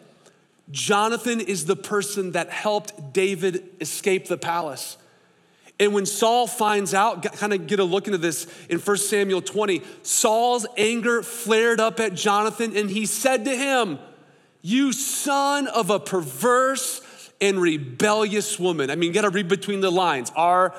Jonathan 0.70 1.40
is 1.40 1.66
the 1.66 1.76
person 1.76 2.32
that 2.32 2.50
helped 2.50 3.12
David 3.12 3.68
escape 3.80 4.26
the 4.26 4.36
palace. 4.36 4.96
And 5.78 5.92
when 5.92 6.06
Saul 6.06 6.46
finds 6.46 6.94
out, 6.94 7.22
kind 7.34 7.52
of 7.52 7.66
get 7.66 7.80
a 7.80 7.84
look 7.84 8.06
into 8.06 8.18
this 8.18 8.46
in 8.68 8.78
1 8.78 8.96
Samuel 8.96 9.42
20, 9.42 9.82
Saul's 10.02 10.66
anger 10.76 11.22
flared 11.22 11.80
up 11.80 12.00
at 12.00 12.14
Jonathan 12.14 12.76
and 12.76 12.90
he 12.90 13.04
said 13.04 13.44
to 13.44 13.54
him, 13.54 13.98
You 14.62 14.92
son 14.92 15.66
of 15.68 15.90
a 15.90 16.00
perverse 16.00 17.02
and 17.40 17.60
rebellious 17.60 18.58
woman. 18.58 18.90
I 18.90 18.96
mean, 18.96 19.08
you 19.08 19.14
gotta 19.14 19.30
read 19.30 19.48
between 19.48 19.80
the 19.80 19.90
lines. 19.90 20.32
Our, 20.36 20.74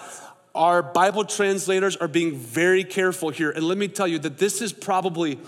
our 0.56 0.82
Bible 0.82 1.26
translators 1.26 1.96
are 1.98 2.08
being 2.08 2.36
very 2.36 2.84
careful 2.84 3.30
here. 3.30 3.52
And 3.52 3.64
let 3.64 3.78
me 3.78 3.88
tell 3.88 4.08
you 4.08 4.20
that 4.20 4.38
this 4.38 4.62
is 4.62 4.74
probably 4.74 5.40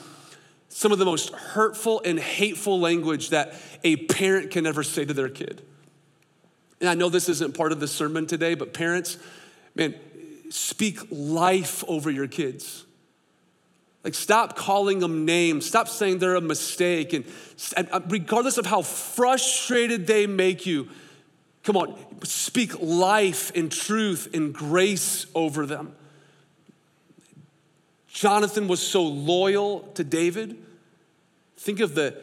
some 0.70 0.92
of 0.92 1.00
the 1.00 1.06
most 1.06 1.34
hurtful 1.34 2.02
and 2.06 2.20
hateful 2.20 2.80
language 2.80 3.30
that 3.30 3.56
a 3.84 3.96
parent 3.96 4.52
can 4.52 4.68
ever 4.68 4.84
say 4.84 5.04
to 5.04 5.14
their 5.14 5.30
kid. 5.30 5.64
And 6.80 6.88
I 6.88 6.94
know 6.94 7.10
this 7.10 7.28
isn't 7.28 7.58
part 7.58 7.72
of 7.72 7.80
the 7.80 7.88
sermon 7.88 8.28
today, 8.28 8.56
but 8.56 8.74
parents, 8.74 9.18
man, 9.76 9.96
speak 10.50 11.00
life 11.10 11.84
over 11.88 12.10
your 12.10 12.28
kids. 12.28 12.86
Like, 14.04 14.14
stop 14.14 14.56
calling 14.56 15.00
them 15.00 15.26
names. 15.26 15.66
Stop 15.66 15.88
saying 15.88 16.20
they're 16.20 16.36
a 16.36 16.42
mistake. 16.42 17.14
And, 17.14 17.26
and 17.76 17.90
uh, 17.92 18.00
regardless 18.08 18.58
of 18.58 18.66
how 18.66 18.82
frustrated 18.82 20.08
they 20.08 20.26
make 20.26 20.66
you, 20.66 20.88
come 21.64 21.76
on, 21.76 21.96
speak 22.24 22.80
life 22.82 23.52
and 23.56 23.72
truth 23.72 24.34
and 24.34 24.54
grace 24.54 25.26
over 25.36 25.66
them. 25.66 25.96
Jonathan 28.08 28.68
was 28.68 28.82
so 28.82 29.04
loyal 29.04 29.82
to 29.96 30.04
David. 30.04 30.58
Think 31.58 31.80
of 31.80 31.96
the 31.96 32.16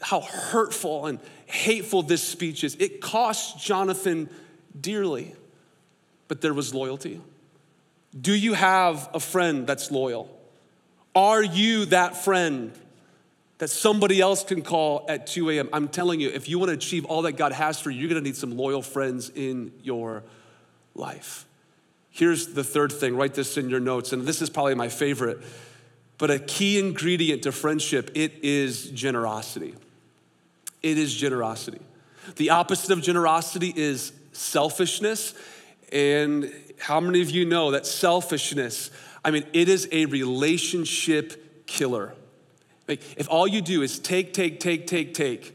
how 0.00 0.20
hurtful 0.20 1.06
and 1.06 1.18
hateful 1.46 2.02
this 2.02 2.22
speech 2.22 2.62
is. 2.64 2.76
It 2.76 3.00
cost 3.00 3.58
Jonathan 3.58 4.30
dearly, 4.80 5.34
but 6.28 6.40
there 6.40 6.54
was 6.54 6.74
loyalty. 6.74 7.20
Do 8.18 8.32
you 8.32 8.54
have 8.54 9.08
a 9.12 9.20
friend 9.20 9.66
that's 9.66 9.90
loyal? 9.90 10.37
Are 11.18 11.42
you 11.42 11.86
that 11.86 12.16
friend 12.16 12.70
that 13.58 13.66
somebody 13.70 14.20
else 14.20 14.44
can 14.44 14.62
call 14.62 15.04
at 15.08 15.26
2 15.26 15.50
a.m.? 15.50 15.68
I'm 15.72 15.88
telling 15.88 16.20
you, 16.20 16.28
if 16.28 16.48
you 16.48 16.60
want 16.60 16.68
to 16.68 16.74
achieve 16.74 17.04
all 17.06 17.22
that 17.22 17.32
God 17.32 17.50
has 17.50 17.80
for 17.80 17.90
you, 17.90 17.98
you're 17.98 18.08
going 18.08 18.22
to 18.22 18.24
need 18.24 18.36
some 18.36 18.56
loyal 18.56 18.82
friends 18.82 19.28
in 19.28 19.72
your 19.82 20.22
life. 20.94 21.44
Here's 22.10 22.54
the 22.54 22.62
third 22.62 22.92
thing 22.92 23.16
write 23.16 23.34
this 23.34 23.56
in 23.56 23.68
your 23.68 23.80
notes, 23.80 24.12
and 24.12 24.28
this 24.28 24.40
is 24.40 24.48
probably 24.48 24.76
my 24.76 24.88
favorite. 24.88 25.40
But 26.18 26.30
a 26.30 26.38
key 26.38 26.78
ingredient 26.78 27.42
to 27.42 27.50
friendship, 27.50 28.12
it 28.14 28.34
is 28.44 28.88
generosity. 28.90 29.74
It 30.84 30.98
is 30.98 31.12
generosity. 31.12 31.80
The 32.36 32.50
opposite 32.50 32.92
of 32.92 33.02
generosity 33.02 33.72
is 33.74 34.12
selfishness. 34.30 35.34
And 35.90 36.52
how 36.78 37.00
many 37.00 37.22
of 37.22 37.30
you 37.32 37.44
know 37.44 37.72
that 37.72 37.86
selfishness, 37.86 38.92
I 39.28 39.30
mean, 39.30 39.44
it 39.52 39.68
is 39.68 39.86
a 39.92 40.06
relationship 40.06 41.66
killer. 41.66 42.14
Like, 42.88 43.02
if 43.18 43.28
all 43.28 43.46
you 43.46 43.60
do 43.60 43.82
is 43.82 43.98
take, 43.98 44.32
take, 44.32 44.58
take, 44.58 44.86
take, 44.86 45.12
take, 45.12 45.54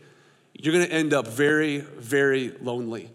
you're 0.54 0.74
gonna 0.74 0.86
end 0.86 1.12
up 1.12 1.28
very, 1.28 1.80
very 1.80 2.52
lonely. 2.62 3.10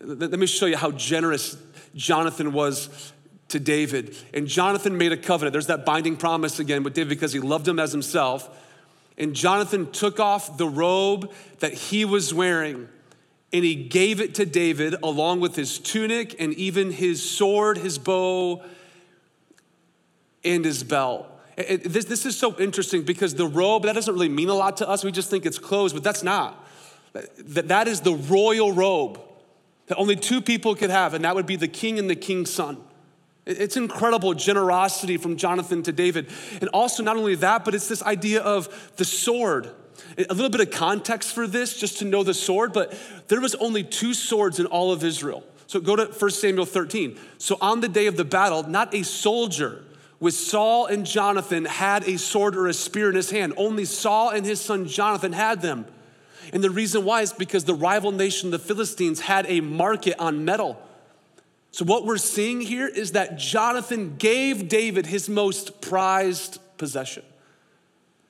Let 0.00 0.38
me 0.38 0.44
show 0.44 0.66
you 0.66 0.76
how 0.76 0.90
generous 0.90 1.56
Jonathan 1.94 2.52
was 2.52 3.14
to 3.48 3.58
David. 3.58 4.14
And 4.34 4.46
Jonathan 4.46 4.98
made 4.98 5.12
a 5.12 5.16
covenant. 5.16 5.54
There's 5.54 5.68
that 5.68 5.86
binding 5.86 6.18
promise 6.18 6.58
again 6.58 6.82
with 6.82 6.92
David 6.92 7.08
because 7.08 7.32
he 7.32 7.40
loved 7.40 7.66
him 7.66 7.78
as 7.78 7.90
himself. 7.90 8.54
And 9.16 9.34
Jonathan 9.34 9.90
took 9.92 10.20
off 10.20 10.58
the 10.58 10.68
robe 10.68 11.32
that 11.60 11.72
he 11.72 12.04
was 12.04 12.34
wearing 12.34 12.86
and 13.50 13.64
he 13.64 13.74
gave 13.74 14.20
it 14.20 14.34
to 14.34 14.44
David 14.44 14.94
along 15.02 15.40
with 15.40 15.56
his 15.56 15.78
tunic 15.78 16.38
and 16.38 16.52
even 16.52 16.90
his 16.90 17.26
sword, 17.26 17.78
his 17.78 17.96
bow, 17.96 18.62
and 20.46 20.64
his 20.64 20.82
belt. 20.84 21.26
This, 21.56 22.04
this 22.04 22.26
is 22.26 22.38
so 22.38 22.54
interesting 22.58 23.02
because 23.02 23.34
the 23.34 23.46
robe, 23.46 23.84
that 23.84 23.94
doesn't 23.94 24.12
really 24.12 24.28
mean 24.28 24.48
a 24.48 24.54
lot 24.54 24.76
to 24.78 24.88
us. 24.88 25.02
We 25.02 25.12
just 25.12 25.30
think 25.30 25.46
it's 25.46 25.58
clothes, 25.58 25.92
but 25.92 26.02
that's 26.02 26.22
not. 26.22 26.64
That, 27.38 27.68
that 27.68 27.88
is 27.88 28.02
the 28.02 28.14
royal 28.14 28.72
robe 28.72 29.20
that 29.86 29.96
only 29.96 30.16
two 30.16 30.40
people 30.40 30.74
could 30.74 30.90
have, 30.90 31.14
and 31.14 31.24
that 31.24 31.34
would 31.34 31.46
be 31.46 31.56
the 31.56 31.68
king 31.68 31.98
and 31.98 32.10
the 32.10 32.16
king's 32.16 32.52
son. 32.52 32.78
It's 33.46 33.76
incredible 33.76 34.34
generosity 34.34 35.16
from 35.16 35.36
Jonathan 35.36 35.82
to 35.84 35.92
David. 35.92 36.28
And 36.60 36.68
also, 36.70 37.02
not 37.02 37.16
only 37.16 37.36
that, 37.36 37.64
but 37.64 37.74
it's 37.74 37.88
this 37.88 38.02
idea 38.02 38.42
of 38.42 38.92
the 38.96 39.04
sword. 39.04 39.70
A 40.18 40.34
little 40.34 40.50
bit 40.50 40.60
of 40.60 40.72
context 40.72 41.32
for 41.32 41.46
this, 41.46 41.78
just 41.78 41.98
to 41.98 42.04
know 42.04 42.24
the 42.24 42.34
sword, 42.34 42.72
but 42.72 42.98
there 43.28 43.40
was 43.40 43.54
only 43.56 43.84
two 43.84 44.14
swords 44.14 44.58
in 44.58 44.66
all 44.66 44.92
of 44.92 45.04
Israel. 45.04 45.44
So 45.68 45.80
go 45.80 45.96
to 45.96 46.06
1 46.06 46.30
Samuel 46.32 46.66
13. 46.66 47.18
So 47.38 47.56
on 47.60 47.80
the 47.80 47.88
day 47.88 48.06
of 48.06 48.16
the 48.16 48.24
battle, 48.24 48.64
not 48.64 48.92
a 48.94 49.04
soldier 49.04 49.84
with 50.18 50.34
Saul 50.34 50.86
and 50.86 51.04
Jonathan 51.04 51.64
had 51.64 52.04
a 52.08 52.16
sword 52.16 52.56
or 52.56 52.66
a 52.68 52.74
spear 52.74 53.10
in 53.10 53.16
his 53.16 53.30
hand. 53.30 53.54
Only 53.56 53.84
Saul 53.84 54.30
and 54.30 54.46
his 54.46 54.60
son 54.60 54.86
Jonathan 54.86 55.32
had 55.32 55.60
them. 55.60 55.86
And 56.52 56.62
the 56.62 56.70
reason 56.70 57.04
why 57.04 57.22
is 57.22 57.32
because 57.32 57.64
the 57.64 57.74
rival 57.74 58.12
nation, 58.12 58.50
the 58.50 58.58
Philistines, 58.58 59.20
had 59.20 59.46
a 59.48 59.60
market 59.60 60.14
on 60.18 60.44
metal. 60.44 60.80
So, 61.72 61.84
what 61.84 62.06
we're 62.06 62.16
seeing 62.16 62.60
here 62.60 62.86
is 62.86 63.12
that 63.12 63.36
Jonathan 63.36 64.16
gave 64.16 64.68
David 64.68 65.06
his 65.06 65.28
most 65.28 65.80
prized 65.80 66.58
possession. 66.78 67.22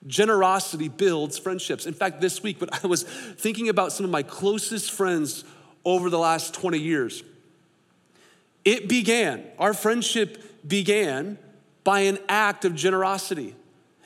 Generosity 0.07 0.89
builds 0.89 1.39
friendships. 1.39 1.87
In 1.87 1.95
fact, 1.95 2.21
this 2.21 2.43
week, 2.43 2.61
when 2.61 2.71
I 2.85 2.87
was 2.87 3.03
thinking 3.03 3.69
about 3.69 3.93
some 3.93 4.05
of 4.05 4.11
my 4.11 4.23
closest 4.23 4.91
friends 4.91 5.45
over 5.85 6.11
the 6.11 6.19
last 6.19 6.55
20 6.55 6.79
years, 6.79 7.23
it 8.65 8.89
began, 8.89 9.45
our 9.59 9.75
friendship 9.75 10.43
began 10.67 11.39
by 11.87 12.01
an 12.01 12.19
act 12.29 12.65
of 12.65 12.75
generosity. 12.75 13.55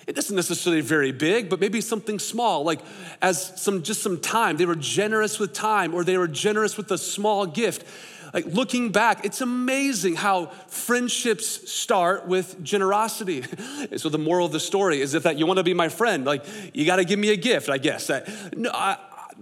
It 0.07 0.19
isn't 0.19 0.37
necessarily 0.37 0.83
very 0.83 1.13
big, 1.13 1.49
but 1.49 1.61
maybe 1.61 1.81
something 1.81 2.19
small, 2.19 2.63
like 2.63 2.81
as 3.23 3.59
some 3.59 3.83
just 3.83 4.03
some 4.03 4.21
time. 4.21 4.59
They 4.59 4.67
were 4.67 4.77
generous 4.77 5.39
with 5.39 5.55
time, 5.55 5.95
or 5.95 6.05
they 6.05 6.19
were 6.19 6.29
generous 6.29 6.77
with 6.77 6.91
a 6.91 6.99
small 6.99 7.47
gift. 7.47 7.87
Like 8.35 8.45
looking 8.45 8.93
back, 8.93 9.25
it's 9.25 9.41
amazing 9.41 10.17
how 10.17 10.47
friendships 10.69 11.73
start 11.73 12.27
with 12.27 12.63
generosity. 12.63 13.45
so 13.97 14.11
the 14.11 14.19
moral 14.19 14.45
of 14.45 14.53
the 14.53 14.61
story 14.61 15.01
is 15.01 15.15
if 15.15 15.23
that 15.23 15.39
you 15.39 15.47
want 15.47 15.57
to 15.57 15.65
be 15.65 15.73
my 15.73 15.89
friend, 15.89 16.27
like 16.27 16.45
you 16.75 16.85
got 16.85 16.97
to 16.97 17.05
give 17.07 17.19
me 17.19 17.31
a 17.31 17.37
gift, 17.37 17.71
I 17.71 17.79
guess. 17.79 18.11
I, 18.11 18.23
no, 18.55 18.71
I, 18.75 18.99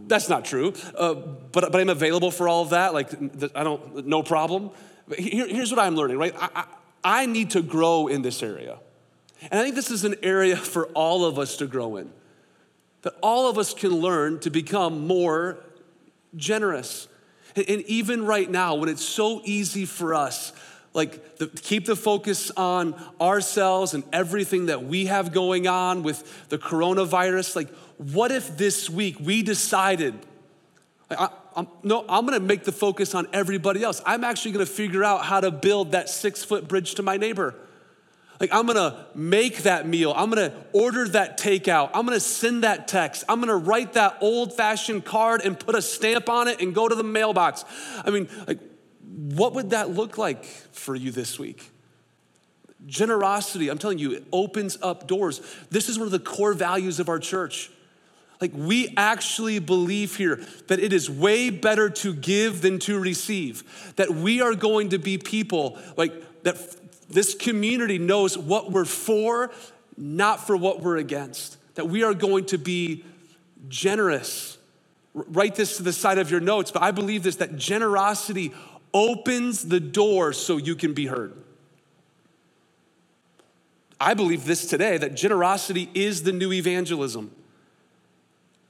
that's 0.07 0.29
not 0.29 0.45
true. 0.45 0.75
Uh, 0.95 1.15
but 1.15 1.73
but 1.73 1.81
I'm 1.81 1.89
available 1.89 2.31
for 2.31 2.49
all 2.49 2.63
of 2.63 2.71
that. 2.71 2.95
Like 2.95 3.11
I 3.57 3.65
don't, 3.65 4.07
no 4.07 4.23
problem. 4.23 4.71
Here, 5.19 5.49
here's 5.49 5.73
what 5.73 5.81
I'm 5.81 5.97
learning, 5.97 6.19
right? 6.19 6.35
I, 6.39 6.67
I 7.03 7.27
need 7.27 7.51
to 7.51 7.63
grow 7.63 8.07
in 8.09 8.23
this 8.23 8.43
area. 8.43 8.79
And 9.51 9.61
I 9.61 9.63
think 9.63 9.75
this 9.75 9.91
is 9.91 10.05
an 10.05 10.17
area 10.23 10.57
for 10.75 10.87
all 10.89 11.25
of 11.25 11.39
us 11.39 11.57
to 11.59 11.67
grow 11.67 11.97
in. 11.97 12.11
That 13.03 13.15
all 13.23 13.49
of 13.49 13.59
us 13.59 13.75
can 13.75 13.91
learn 13.91 14.41
to 14.41 14.51
become 14.51 15.07
more 15.07 15.59
generous. 16.37 17.09
And 17.57 17.83
even 17.83 18.27
right 18.27 18.51
now, 18.51 18.75
when 18.75 18.89
it's 18.89 19.05
so 19.05 19.41
easy 19.45 19.85
for 19.85 20.15
us, 20.15 20.53
like 20.95 21.37
the, 21.37 21.47
keep 21.47 21.87
the 21.87 21.97
focus 21.97 22.51
on 22.57 22.95
ourselves 23.21 23.95
and 23.95 24.05
everything 24.13 24.67
that 24.67 24.85
we 24.85 25.07
have 25.07 25.33
going 25.33 25.67
on 25.67 26.03
with 26.03 26.49
the 26.49 26.59
coronavirus, 26.59 27.57
like 27.57 27.71
what 27.99 28.33
if 28.33 28.57
this 28.57 28.89
week 28.89 29.17
we 29.21 29.43
decided, 29.43 30.15
I, 31.11 31.31
I'm, 31.57 31.69
no, 31.83 32.05
I'm 32.09 32.27
gonna 32.27 32.41
make 32.41 32.65
the 32.65 32.73
focus 32.73 33.15
on 33.15 33.27
everybody 33.33 33.83
else. 33.83 34.03
I'm 34.05 34.25
actually 34.25 34.53
gonna 34.53 34.67
figure 34.67 35.03
out 35.03 35.25
how 35.25 35.41
to 35.41 35.51
build 35.51 35.93
that 35.93 36.09
six 36.09 36.45
foot 36.45 36.69
bridge 36.69 36.95
to 36.97 37.03
my 37.03 37.17
neighbor. 37.17 37.55
Like, 38.41 38.51
I'm 38.53 38.67
gonna 38.67 39.07
make 39.15 39.65
that 39.65 39.89
meal. 39.89 40.13
I'm 40.15 40.29
gonna 40.29 40.53
order 40.73 41.09
that 41.09 41.39
takeout. 41.39 41.91
I'm 41.95 42.07
gonna 42.07 42.21
send 42.21 42.63
that 42.63 42.87
text. 42.87 43.25
I'm 43.29 43.41
gonna 43.41 43.57
write 43.57 43.95
that 43.95 44.19
old 44.21 44.55
fashioned 44.55 45.05
card 45.05 45.41
and 45.45 45.59
put 45.59 45.75
a 45.75 45.83
stamp 45.83 46.29
on 46.29 46.47
it 46.47 46.61
and 46.61 46.75
go 46.75 46.89
to 46.89 46.95
the 46.95 47.03
mailbox. 47.03 47.65
I 48.05 48.11
mean, 48.11 48.29
like, 48.47 48.61
what 49.01 49.55
would 49.55 49.71
that 49.71 49.91
look 49.91 50.19
like 50.19 50.45
for 50.45 50.95
you 50.95 51.11
this 51.11 51.39
week? 51.39 51.71
Generosity, 52.87 53.71
I'm 53.71 53.79
telling 53.79 53.99
you, 53.99 54.13
it 54.13 54.25
opens 54.33 54.79
up 54.83 55.09
doors. 55.09 55.41
This 55.71 55.89
is 55.89 55.99
one 55.99 56.07
of 56.07 56.13
the 56.13 56.21
core 56.21 56.55
values 56.55 57.01
of 57.01 57.09
our 57.09 57.19
church. 57.19 57.71
Like, 58.41 58.53
we 58.55 58.95
actually 58.97 59.59
believe 59.59 60.17
here 60.17 60.37
that 60.69 60.79
it 60.79 60.93
is 60.93 61.11
way 61.11 61.51
better 61.51 61.91
to 61.91 62.15
give 62.15 62.63
than 62.63 62.79
to 62.81 62.99
receive. 63.01 63.93
That 63.97 64.11
we 64.11 64.41
are 64.41 64.55
going 64.55 64.91
to 64.91 64.99
be 64.99 65.19
people 65.19 65.79
like 65.97 66.43
that 66.45 66.57
this 67.09 67.35
community 67.35 67.99
knows 67.99 68.39
what 68.39 68.71
we're 68.71 68.85
for, 68.85 69.51
not 69.97 70.47
for 70.47 70.57
what 70.57 70.81
we're 70.81 70.99
against. 70.99 71.57
That 71.75 71.89
we 71.89 72.03
are 72.05 72.15
going 72.15 72.47
to 72.47 72.59
be 72.59 73.05
generous. 73.69 74.59
Write 75.15 75.57
this 75.57 75.79
to 75.79 75.83
the 75.83 75.93
side 75.93 76.19
of 76.19 76.31
your 76.31 76.41
notes, 76.41 76.71
but 76.71 76.83
I 76.83 76.93
believe 76.93 77.25
this 77.25 77.37
that 77.37 77.57
generosity 77.57 78.53
opens 78.95 79.69
the 79.69 79.81
door 79.81 80.33
so 80.33 80.57
you 80.57 80.77
can 80.77 80.95
be 80.95 81.07
heard. 81.07 81.35
I 84.01 84.15
believe 84.15 84.45
this 84.45 84.67
today 84.67 84.97
that 84.99 85.15
generosity 85.15 85.91
is 85.93 86.23
the 86.23 86.33
new 86.33 86.53
evangelism. 86.53 87.33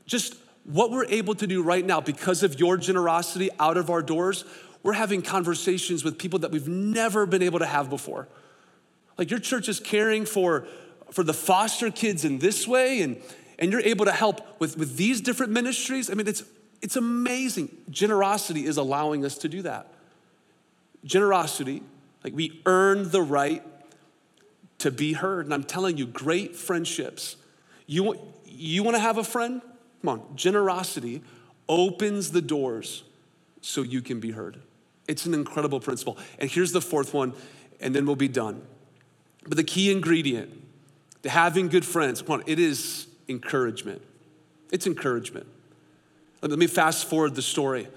Just 0.08 0.34
what 0.64 0.90
we're 0.90 1.06
able 1.06 1.34
to 1.36 1.46
do 1.46 1.62
right 1.62 1.84
now 1.84 2.00
because 2.00 2.42
of 2.42 2.58
your 2.58 2.76
generosity 2.76 3.50
out 3.60 3.76
of 3.76 3.90
our 3.90 4.02
doors, 4.02 4.44
we're 4.82 4.94
having 4.94 5.22
conversations 5.22 6.02
with 6.02 6.18
people 6.18 6.40
that 6.40 6.50
we've 6.50 6.66
never 6.66 7.26
been 7.26 7.42
able 7.42 7.58
to 7.58 7.66
have 7.66 7.88
before. 7.88 8.26
Like 9.18 9.30
your 9.30 9.38
church 9.38 9.68
is 9.68 9.78
caring 9.78 10.24
for, 10.24 10.66
for 11.12 11.22
the 11.22 11.34
foster 11.34 11.90
kids 11.90 12.24
in 12.24 12.38
this 12.38 12.66
way, 12.66 13.02
and, 13.02 13.20
and 13.58 13.70
you're 13.70 13.82
able 13.82 14.06
to 14.06 14.12
help 14.12 14.60
with, 14.60 14.78
with 14.78 14.96
these 14.96 15.20
different 15.20 15.52
ministries. 15.52 16.10
I 16.10 16.14
mean, 16.14 16.26
it's, 16.26 16.42
it's 16.80 16.96
amazing. 16.96 17.68
Generosity 17.90 18.64
is 18.64 18.78
allowing 18.78 19.24
us 19.24 19.36
to 19.38 19.48
do 19.48 19.62
that. 19.62 19.92
Generosity, 21.04 21.82
like 22.24 22.34
we 22.34 22.62
earn 22.64 23.10
the 23.10 23.22
right 23.22 23.62
to 24.78 24.90
be 24.90 25.12
heard. 25.12 25.44
And 25.44 25.52
I'm 25.52 25.64
telling 25.64 25.98
you, 25.98 26.06
great 26.06 26.56
friendships. 26.56 27.36
You 27.86 28.18
you 28.44 28.82
want 28.82 28.96
to 28.96 29.00
have 29.00 29.18
a 29.18 29.24
friend? 29.24 29.62
Come 30.02 30.08
on, 30.08 30.37
generosity 30.37 31.22
opens 31.68 32.30
the 32.32 32.40
doors 32.40 33.04
so 33.61 33.82
you 33.82 34.00
can 34.00 34.20
be 34.20 34.30
heard. 34.30 34.58
It's 35.06 35.26
an 35.26 35.34
incredible 35.34 35.80
principle. 35.80 36.18
And 36.38 36.50
here's 36.50 36.72
the 36.72 36.80
fourth 36.80 37.12
one, 37.14 37.32
and 37.80 37.94
then 37.94 38.06
we'll 38.06 38.16
be 38.16 38.28
done. 38.28 38.62
But 39.44 39.56
the 39.56 39.64
key 39.64 39.90
ingredient 39.90 40.52
to 41.22 41.30
having 41.30 41.68
good 41.68 41.84
friends, 41.84 42.22
come 42.22 42.40
on, 42.40 42.44
it 42.46 42.58
is 42.58 43.06
encouragement. 43.28 44.02
It's 44.70 44.87
encouragement. 44.87 45.46
Let 46.42 46.58
me 46.58 46.66
fast 46.66 47.08
forward 47.08 47.34
the 47.34 47.42
story. 47.42 47.88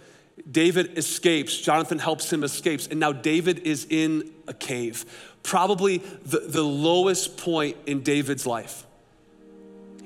David 0.49 0.97
escapes, 0.97 1.57
Jonathan 1.57 1.99
helps 1.99 2.31
him 2.31 2.43
escapes, 2.43 2.87
and 2.87 2.99
now 2.99 3.11
David 3.11 3.59
is 3.59 3.85
in 3.89 4.31
a 4.47 4.53
cave, 4.53 5.05
probably 5.43 5.97
the, 5.97 6.39
the 6.39 6.63
lowest 6.63 7.37
point 7.37 7.77
in 7.85 8.01
David's 8.01 8.47
life. 8.47 8.85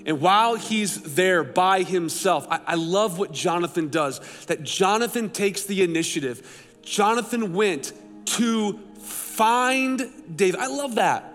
And 0.05 0.21
while 0.21 0.55
he's 0.55 1.15
there 1.15 1.43
by 1.43 1.81
himself, 1.81 2.47
I, 2.49 2.59
I 2.67 2.75
love 2.75 3.17
what 3.17 3.31
Jonathan 3.31 3.89
does, 3.89 4.19
that 4.45 4.63
Jonathan 4.63 5.29
takes 5.29 5.63
the 5.63 5.81
initiative. 5.81 6.67
Jonathan 6.83 7.53
went 7.53 7.91
to 8.25 8.79
find 8.99 10.09
David. 10.35 10.59
I 10.59 10.67
love 10.67 10.95
that. 10.95 11.33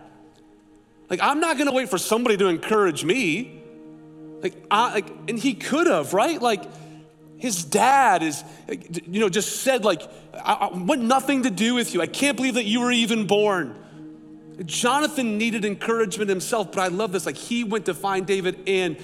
Like, 1.08 1.20
I'm 1.20 1.40
not 1.40 1.58
gonna 1.58 1.72
wait 1.72 1.88
for 1.88 1.98
somebody 1.98 2.36
to 2.36 2.46
encourage 2.46 3.04
me. 3.04 3.60
Like, 4.42 4.54
I, 4.70 4.94
like 4.94 5.08
and 5.28 5.38
he 5.38 5.54
could 5.54 5.88
have, 5.88 6.14
right? 6.14 6.40
Like, 6.40 6.62
his 7.36 7.64
dad 7.64 8.22
is, 8.22 8.44
you 8.68 9.18
know, 9.18 9.28
just 9.28 9.62
said, 9.62 9.84
like, 9.84 10.02
I, 10.34 10.52
I 10.52 10.76
want 10.76 11.02
nothing 11.02 11.42
to 11.42 11.50
do 11.50 11.74
with 11.74 11.94
you. 11.94 12.02
I 12.02 12.06
can't 12.06 12.36
believe 12.36 12.54
that 12.54 12.66
you 12.66 12.80
were 12.80 12.92
even 12.92 13.26
born. 13.26 13.76
Jonathan 14.66 15.38
needed 15.38 15.64
encouragement 15.64 16.28
himself, 16.28 16.72
but 16.72 16.80
I 16.80 16.88
love 16.88 17.12
this. 17.12 17.26
Like, 17.26 17.36
he 17.36 17.64
went 17.64 17.86
to 17.86 17.94
find 17.94 18.26
David 18.26 18.68
and 18.68 18.96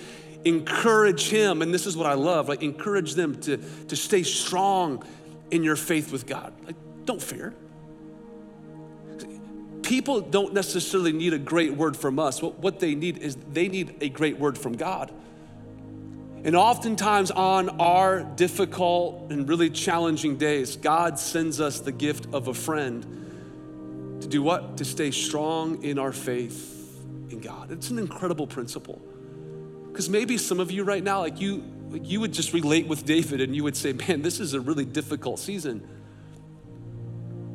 encourage 0.45 1.29
him. 1.29 1.63
And 1.63 1.73
this 1.73 1.87
is 1.87 1.97
what 1.97 2.07
I 2.07 2.15
love 2.15 2.49
like, 2.49 2.63
encourage 2.63 3.15
them 3.15 3.41
to, 3.43 3.57
to 3.57 3.97
stay 3.97 4.23
strong 4.23 5.05
in 5.51 5.63
your 5.63 5.77
faith 5.77 6.13
with 6.13 6.27
God. 6.27 6.53
Like, 6.65 6.77
don't 7.05 7.23
fear. 7.23 7.55
People 9.83 10.21
don't 10.21 10.53
necessarily 10.53 11.13
need 11.13 11.33
a 11.33 11.39
great 11.39 11.75
word 11.75 11.97
from 11.97 12.19
us. 12.19 12.43
What, 12.43 12.59
what 12.59 12.81
they 12.81 12.95
need 12.95 13.19
is 13.19 13.37
they 13.53 13.69
need 13.69 13.97
a 14.01 14.09
great 14.09 14.39
word 14.39 14.59
from 14.59 14.77
God. 14.77 15.13
And 16.45 16.55
oftentimes, 16.55 17.31
on 17.31 17.81
our 17.81 18.23
difficult 18.23 19.31
and 19.31 19.49
really 19.49 19.71
challenging 19.71 20.37
days, 20.37 20.77
God 20.77 21.19
sends 21.19 21.61
us 21.61 21.81
the 21.81 21.93
gift 21.93 22.33
of 22.33 22.49
a 22.49 22.55
friend 22.55 23.26
to 24.27 24.33
do 24.33 24.43
what? 24.43 24.77
To 24.79 24.85
stay 24.85 25.11
strong 25.11 25.83
in 25.83 25.99
our 25.99 26.13
faith 26.13 27.01
in 27.31 27.41
God. 27.41 27.71
It's 27.71 27.91
an 27.91 27.99
incredible 27.99 28.47
principle. 28.47 29.01
Because 29.89 30.11
maybe 30.11 30.37
some 30.37 30.61
of 30.61 30.71
you 30.71 30.85
right 30.85 31.03
now, 31.03 31.21
like 31.21 31.41
you, 31.41 31.65
like 31.91 32.09
you 32.09 32.21
would 32.21 32.33
just 32.33 32.53
relate 32.53 32.87
with 32.87 33.05
David 33.07 33.41
and 33.41 33.55
you 33.55 33.65
would 33.65 33.77
say, 33.77 33.93
man, 33.93 34.23
this 34.23 34.41
is 34.41 34.55
a 34.55 34.61
really 34.61 34.85
difficult 34.85 35.39
season. 35.39 35.87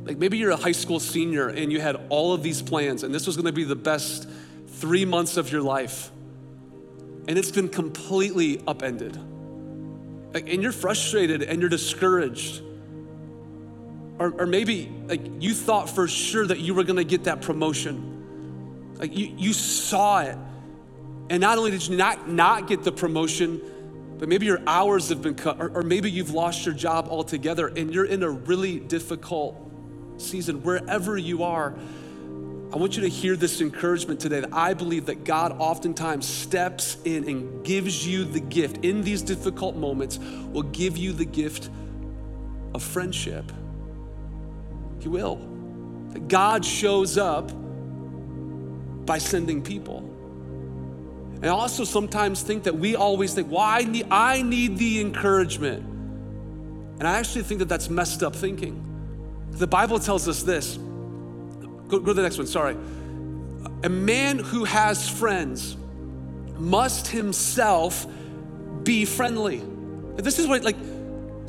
Like 0.06 0.18
maybe 0.18 0.38
you're 0.38 0.52
a 0.52 0.58
high 0.58 0.72
school 0.72 1.00
senior 1.00 1.50
and 1.50 1.72
you 1.72 1.80
had 1.80 1.98
all 2.10 2.34
of 2.34 2.42
these 2.42 2.62
plans 2.62 3.04
and 3.04 3.14
this 3.14 3.28
was 3.28 3.38
gonna 3.38 3.52
be 3.52 3.64
the 3.64 3.76
best 3.76 4.28
three 4.68 5.06
months 5.06 5.38
of 5.38 5.52
your 5.52 5.62
life 5.62 6.10
and 7.28 7.38
it's 7.38 7.52
been 7.52 7.70
completely 7.70 8.62
upended. 8.66 9.18
Like, 10.34 10.50
and 10.50 10.64
you're 10.64 10.72
frustrated 10.72 11.44
and 11.44 11.60
you're 11.60 11.70
discouraged. 11.70 12.64
Or, 14.22 14.42
or 14.42 14.46
maybe 14.46 14.88
like 15.08 15.42
you 15.42 15.56
thought 15.56 15.90
for 15.90 16.08
sure 16.08 16.46
that 16.46 16.60
you 16.60 16.76
were 16.76 16.84
gonna 16.84 17.04
get 17.04 17.24
that 17.24 17.42
promotion. 17.42 18.94
Like 19.00 19.18
you, 19.18 19.34
you 19.36 19.52
saw 19.52 20.22
it. 20.22 20.38
And 21.32 21.42
not 21.42 21.58
only 21.58 21.72
did 21.72 21.88
you 21.88 21.98
not, 21.98 22.30
not 22.30 22.68
get 22.68 22.84
the 22.84 22.92
promotion, 22.92 23.60
but 24.20 24.30
maybe 24.30 24.46
your 24.46 24.62
hours 24.68 25.10
have 25.10 25.24
been 25.24 25.34
cut, 25.34 25.60
or, 25.60 25.70
or 25.70 25.82
maybe 25.82 26.12
you've 26.12 26.30
lost 26.30 26.68
your 26.68 26.76
job 26.76 27.08
altogether 27.10 27.70
and 27.70 27.92
you're 27.92 28.06
in 28.06 28.22
a 28.22 28.30
really 28.30 28.80
difficult 28.80 29.58
season, 30.18 30.62
wherever 30.62 31.18
you 31.18 31.42
are. 31.42 31.74
I 32.72 32.78
want 32.78 32.96
you 32.96 33.02
to 33.02 33.10
hear 33.10 33.36
this 33.36 33.60
encouragement 33.60 34.20
today 34.20 34.42
that 34.42 34.54
I 34.54 34.76
believe 34.76 35.08
that 35.08 35.24
God 35.24 35.56
oftentimes 35.58 36.28
steps 36.28 36.96
in 37.06 37.28
and 37.28 37.66
gives 37.66 38.08
you 38.08 38.24
the 38.24 38.40
gift 38.40 38.86
in 38.86 39.02
these 39.02 39.24
difficult 39.24 39.76
moments, 39.78 40.20
will 40.20 40.62
give 40.62 40.96
you 40.96 41.12
the 41.12 41.26
gift 41.26 41.72
of 42.76 42.84
friendship. 42.84 43.52
He 45.02 45.10
will. 45.10 45.38
That 46.14 46.28
God 46.28 46.64
shows 46.64 47.18
up 47.18 47.52
by 49.06 49.18
sending 49.18 49.62
people. 49.62 50.00
And 51.36 51.46
I 51.46 51.50
also 51.50 51.84
sometimes 51.84 52.44
think 52.44 52.64
that 52.64 52.78
we 52.78 52.96
always 52.96 53.34
think, 53.34 53.50
well, 53.50 53.62
I 53.62 53.82
need, 53.82 54.06
I 54.12 54.44
need 54.44 54.78
the 54.78 55.02
encouragement. 55.02 55.84
And 57.00 57.08
I 57.08 57.18
actually 57.18 57.44
think 57.44 57.60
that 57.60 57.70
that's 57.70 57.90
messed 57.90 58.22
up 58.22 58.36
thinking. 58.36 58.88
The 59.54 59.66
Bible 59.66 60.00
tells 60.00 60.28
us 60.28 60.44
this 60.44 60.78
Go, 60.78 62.00
go 62.00 62.06
to 62.06 62.14
the 62.14 62.22
next 62.22 62.38
one, 62.38 62.48
sorry. 62.48 62.78
A 63.84 63.90
man 63.90 64.38
who 64.38 64.64
has 64.66 65.10
friends 65.10 65.76
must 66.58 67.08
himself 67.08 68.06
be 68.84 69.06
friendly. 69.06 69.64
This 70.18 70.38
is 70.38 70.48
what, 70.48 70.64
like, 70.64 70.78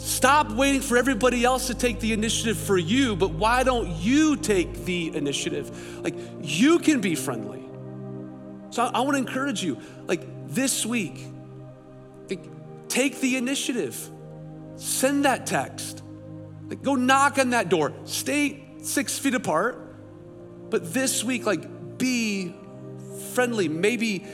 stop 0.03 0.51
waiting 0.51 0.81
for 0.81 0.97
everybody 0.97 1.45
else 1.45 1.69
to 1.69 1.75
take 1.75 2.01
the 2.01 2.13
initiative 2.13 2.59
for 2.59 2.79
you, 2.79 3.17
but 3.17 3.31
why 3.31 3.63
don't 3.63 3.89
you 3.89 4.37
take 4.37 4.85
the 4.85 5.15
initiative? 5.15 6.03
Like, 6.03 6.15
you 6.41 6.79
can 6.79 7.01
be 7.01 7.15
friendly. 7.15 7.63
So 8.71 8.85
I, 8.85 8.91
I 8.95 9.01
want 9.01 9.13
to 9.15 9.19
encourage 9.19 9.63
you, 9.63 9.79
like, 10.07 10.23
this 10.49 10.85
week, 10.85 11.21
like, 12.29 12.45
take 12.89 13.21
the 13.21 13.37
initiative. 13.37 14.11
Send 14.77 15.25
that 15.25 15.47
text. 15.47 16.03
Like, 16.69 16.83
go 16.83 16.95
knock 16.95 17.39
on 17.39 17.51
that 17.51 17.69
door. 17.69 17.93
Stay 18.05 18.65
six 18.83 19.19
feet 19.19 19.35
apart 19.35 19.83
but 20.73 20.95
this 20.95 21.23
week, 21.23 21.45
like, 21.45 21.99
be 21.99 22.55
friendly. 23.35 23.69
Maybe 23.69 24.25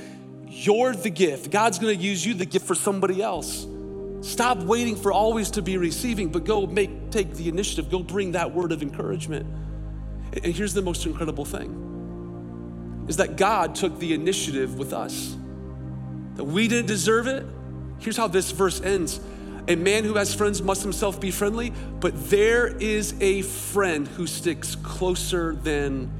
you're 0.46 0.94
the 0.94 1.10
gift. 1.10 1.50
God's 1.50 1.80
gonna 1.80 1.94
use 1.94 2.24
you 2.24 2.32
the 2.32 2.46
gift 2.46 2.64
for 2.64 2.76
somebody 2.76 3.20
else. 3.20 3.66
Stop 4.20 4.58
waiting 4.58 4.96
for 4.96 5.12
always 5.12 5.50
to 5.52 5.62
be 5.62 5.76
receiving, 5.76 6.30
but 6.30 6.44
go 6.44 6.66
make 6.66 7.10
take 7.10 7.34
the 7.34 7.48
initiative. 7.48 7.90
Go 7.90 8.02
bring 8.02 8.32
that 8.32 8.52
word 8.52 8.72
of 8.72 8.82
encouragement. 8.82 9.46
And 10.32 10.54
here's 10.54 10.74
the 10.74 10.82
most 10.82 11.06
incredible 11.06 11.44
thing 11.44 13.04
is 13.08 13.16
that 13.16 13.36
God 13.36 13.74
took 13.74 13.98
the 13.98 14.12
initiative 14.12 14.78
with 14.78 14.92
us. 14.92 15.36
That 16.34 16.44
we 16.44 16.68
didn't 16.68 16.88
deserve 16.88 17.26
it. 17.26 17.46
Here's 18.00 18.16
how 18.16 18.28
this 18.28 18.50
verse 18.50 18.80
ends. 18.82 19.18
A 19.66 19.76
man 19.76 20.04
who 20.04 20.14
has 20.14 20.34
friends 20.34 20.62
must 20.62 20.82
himself 20.82 21.20
be 21.20 21.30
friendly, 21.30 21.72
but 22.00 22.28
there 22.28 22.66
is 22.66 23.14
a 23.20 23.42
friend 23.42 24.06
who 24.08 24.26
sticks 24.26 24.74
closer 24.76 25.54
than 25.54 26.10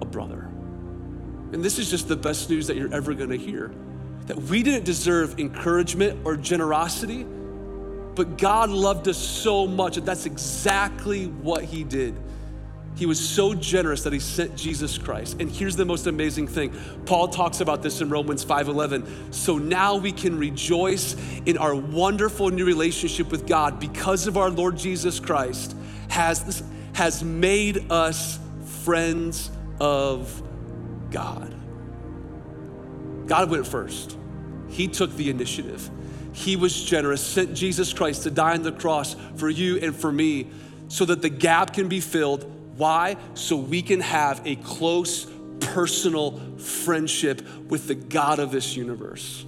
a 0.00 0.04
brother. 0.04 0.48
And 1.52 1.64
this 1.64 1.78
is 1.78 1.90
just 1.90 2.08
the 2.08 2.16
best 2.16 2.50
news 2.50 2.66
that 2.66 2.76
you're 2.76 2.92
ever 2.92 3.14
gonna 3.14 3.36
hear 3.36 3.72
that 4.26 4.36
we 4.36 4.62
didn't 4.62 4.84
deserve 4.84 5.38
encouragement 5.38 6.20
or 6.24 6.36
generosity, 6.36 7.24
but 8.14 8.38
God 8.38 8.70
loved 8.70 9.08
us 9.08 9.18
so 9.18 9.66
much 9.66 9.96
that 9.96 10.06
that's 10.06 10.26
exactly 10.26 11.26
what 11.26 11.64
He 11.64 11.84
did. 11.84 12.14
He 12.96 13.06
was 13.06 13.18
so 13.18 13.54
generous 13.54 14.04
that 14.04 14.12
he 14.12 14.20
sent 14.20 14.54
Jesus 14.56 14.98
Christ. 14.98 15.40
And 15.40 15.50
here's 15.50 15.74
the 15.74 15.84
most 15.84 16.06
amazing 16.06 16.46
thing. 16.46 16.72
Paul 17.06 17.28
talks 17.28 17.60
about 17.60 17.82
this 17.82 18.00
in 18.00 18.08
Romans 18.08 18.44
5:11. 18.44 19.32
So 19.32 19.58
now 19.58 19.96
we 19.96 20.12
can 20.12 20.38
rejoice 20.38 21.16
in 21.44 21.58
our 21.58 21.74
wonderful 21.74 22.50
new 22.50 22.64
relationship 22.64 23.32
with 23.32 23.46
God 23.46 23.80
because 23.80 24.26
of 24.26 24.36
our 24.36 24.50
Lord 24.50 24.76
Jesus 24.76 25.18
Christ 25.18 25.74
has 26.08 26.62
has 26.92 27.24
made 27.24 27.90
us 27.90 28.38
friends 28.84 29.50
of 29.80 30.42
God. 31.10 31.53
God 33.26 33.50
went 33.50 33.66
first. 33.66 34.16
He 34.68 34.88
took 34.88 35.14
the 35.16 35.30
initiative. 35.30 35.90
He 36.32 36.56
was 36.56 36.84
generous, 36.84 37.24
sent 37.24 37.54
Jesus 37.54 37.92
Christ 37.92 38.24
to 38.24 38.30
die 38.30 38.54
on 38.54 38.62
the 38.62 38.72
cross 38.72 39.14
for 39.36 39.48
you 39.48 39.78
and 39.78 39.94
for 39.94 40.10
me 40.10 40.48
so 40.88 41.04
that 41.04 41.22
the 41.22 41.28
gap 41.28 41.72
can 41.72 41.88
be 41.88 42.00
filled. 42.00 42.50
Why? 42.76 43.16
So 43.34 43.56
we 43.56 43.82
can 43.82 44.00
have 44.00 44.42
a 44.44 44.56
close, 44.56 45.30
personal 45.60 46.40
friendship 46.58 47.46
with 47.68 47.86
the 47.86 47.94
God 47.94 48.40
of 48.40 48.50
this 48.50 48.76
universe. 48.76 49.44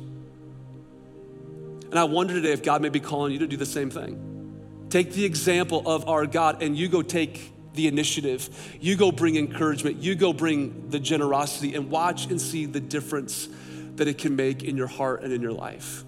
And 1.90 1.98
I 1.98 2.04
wonder 2.04 2.34
today 2.34 2.52
if 2.52 2.62
God 2.62 2.82
may 2.82 2.88
be 2.88 3.00
calling 3.00 3.32
you 3.32 3.40
to 3.40 3.46
do 3.46 3.56
the 3.56 3.66
same 3.66 3.90
thing. 3.90 4.86
Take 4.88 5.12
the 5.12 5.24
example 5.24 5.82
of 5.86 6.08
our 6.08 6.26
God 6.26 6.62
and 6.62 6.76
you 6.76 6.88
go 6.88 7.02
take 7.02 7.52
the 7.74 7.88
initiative. 7.88 8.48
You 8.80 8.96
go 8.96 9.10
bring 9.10 9.36
encouragement. 9.36 9.96
You 9.96 10.14
go 10.14 10.32
bring 10.32 10.88
the 10.90 11.00
generosity 11.00 11.74
and 11.74 11.90
watch 11.90 12.26
and 12.26 12.40
see 12.40 12.66
the 12.66 12.80
difference 12.80 13.48
that 13.96 14.08
it 14.08 14.18
can 14.18 14.36
make 14.36 14.62
in 14.62 14.76
your 14.76 14.86
heart 14.86 15.22
and 15.22 15.32
in 15.32 15.42
your 15.42 15.52
life. 15.52 16.04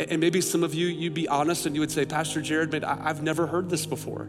And 0.00 0.20
maybe 0.20 0.40
some 0.40 0.64
of 0.64 0.74
you, 0.74 0.86
you'd 0.86 1.14
be 1.14 1.28
honest 1.28 1.66
and 1.66 1.74
you 1.74 1.80
would 1.80 1.90
say, 1.90 2.04
Pastor 2.04 2.40
Jared, 2.40 2.72
man, 2.72 2.84
I've 2.84 3.22
never 3.22 3.46
heard 3.46 3.68
this 3.68 3.86
before. 3.86 4.28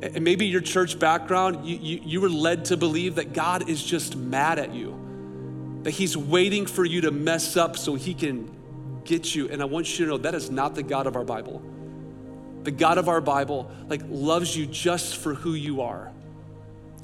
And 0.00 0.22
maybe 0.22 0.46
your 0.46 0.60
church 0.60 0.98
background, 0.98 1.66
you, 1.66 1.76
you, 1.76 2.00
you 2.04 2.20
were 2.20 2.30
led 2.30 2.66
to 2.66 2.76
believe 2.76 3.16
that 3.16 3.32
God 3.32 3.68
is 3.68 3.82
just 3.82 4.16
mad 4.16 4.60
at 4.60 4.72
you, 4.72 5.80
that 5.82 5.90
He's 5.90 6.16
waiting 6.16 6.66
for 6.66 6.84
you 6.84 7.00
to 7.02 7.10
mess 7.10 7.56
up 7.56 7.76
so 7.76 7.96
He 7.96 8.14
can 8.14 8.48
get 9.04 9.34
you. 9.34 9.48
And 9.48 9.60
I 9.60 9.64
want 9.64 9.98
you 9.98 10.04
to 10.04 10.12
know 10.12 10.18
that 10.18 10.36
is 10.36 10.50
not 10.50 10.76
the 10.76 10.84
God 10.84 11.08
of 11.08 11.16
our 11.16 11.24
Bible 11.24 11.62
the 12.68 12.72
God 12.72 12.98
of 12.98 13.08
our 13.08 13.22
Bible, 13.22 13.70
like 13.88 14.02
loves 14.08 14.54
you 14.54 14.66
just 14.66 15.16
for 15.16 15.32
who 15.32 15.54
you 15.54 15.80
are. 15.80 16.12